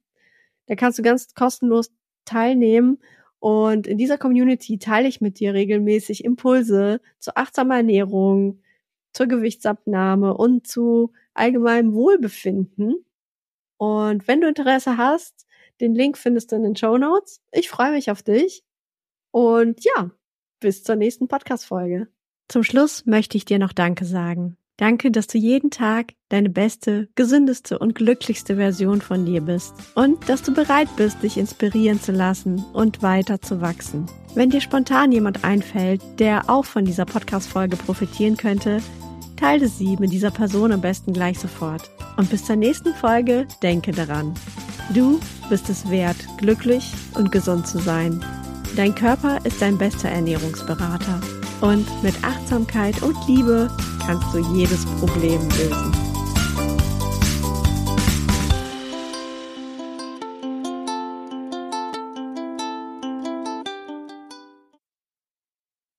Da 0.66 0.74
kannst 0.74 0.98
du 0.98 1.04
ganz 1.04 1.32
kostenlos 1.32 1.92
teilnehmen 2.24 2.98
und 3.38 3.86
in 3.86 3.98
dieser 3.98 4.18
Community 4.18 4.78
teile 4.78 5.06
ich 5.06 5.20
mit 5.20 5.38
dir 5.38 5.54
regelmäßig 5.54 6.24
Impulse 6.24 7.00
zu 7.20 7.36
achtsamer 7.36 7.76
Ernährung, 7.76 8.63
zur 9.14 9.26
Gewichtsabnahme 9.26 10.36
und 10.36 10.66
zu 10.66 11.12
allgemeinem 11.32 11.94
Wohlbefinden. 11.94 13.06
Und 13.78 14.28
wenn 14.28 14.40
du 14.40 14.48
Interesse 14.48 14.98
hast, 14.98 15.46
den 15.80 15.94
Link 15.94 16.18
findest 16.18 16.52
du 16.52 16.56
in 16.56 16.62
den 16.62 16.76
Show 16.76 16.98
Notes. 16.98 17.40
Ich 17.50 17.68
freue 17.68 17.92
mich 17.92 18.10
auf 18.10 18.22
dich. 18.22 18.64
Und 19.30 19.84
ja, 19.84 20.10
bis 20.60 20.84
zur 20.84 20.96
nächsten 20.96 21.28
Podcast-Folge. 21.28 22.08
Zum 22.48 22.62
Schluss 22.62 23.06
möchte 23.06 23.36
ich 23.36 23.44
dir 23.44 23.58
noch 23.58 23.72
Danke 23.72 24.04
sagen. 24.04 24.56
Danke, 24.76 25.12
dass 25.12 25.28
du 25.28 25.38
jeden 25.38 25.70
Tag 25.70 26.14
deine 26.30 26.50
beste, 26.50 27.08
gesündeste 27.14 27.78
und 27.78 27.94
glücklichste 27.94 28.56
Version 28.56 29.00
von 29.00 29.24
dir 29.24 29.40
bist 29.40 29.72
und 29.94 30.28
dass 30.28 30.42
du 30.42 30.52
bereit 30.52 30.88
bist, 30.96 31.22
dich 31.22 31.36
inspirieren 31.36 32.00
zu 32.00 32.10
lassen 32.10 32.64
und 32.72 33.00
weiter 33.00 33.40
zu 33.40 33.60
wachsen. 33.60 34.06
Wenn 34.34 34.50
dir 34.50 34.60
spontan 34.60 35.12
jemand 35.12 35.44
einfällt, 35.44 36.02
der 36.18 36.50
auch 36.50 36.64
von 36.64 36.84
dieser 36.84 37.04
Podcast-Folge 37.04 37.76
profitieren 37.76 38.36
könnte, 38.36 38.82
teile 39.36 39.68
sie 39.68 39.96
mit 39.98 40.12
dieser 40.12 40.30
Person 40.30 40.72
am 40.72 40.80
besten 40.80 41.12
gleich 41.12 41.38
sofort. 41.38 41.90
Und 42.16 42.30
bis 42.30 42.44
zur 42.44 42.56
nächsten 42.56 42.94
Folge 42.94 43.46
denke 43.62 43.92
daran. 43.92 44.34
Du 44.92 45.20
bist 45.48 45.68
es 45.68 45.88
wert, 45.90 46.16
glücklich 46.38 46.92
und 47.14 47.32
gesund 47.32 47.66
zu 47.66 47.78
sein. 47.78 48.24
Dein 48.76 48.94
Körper 48.94 49.38
ist 49.44 49.62
dein 49.62 49.78
bester 49.78 50.08
Ernährungsberater. 50.08 51.20
Und 51.60 51.86
mit 52.02 52.14
Achtsamkeit 52.22 53.02
und 53.02 53.16
Liebe 53.26 53.70
kannst 54.04 54.34
du 54.34 54.38
jedes 54.54 54.84
Problem 55.00 55.40
lösen. 55.50 56.03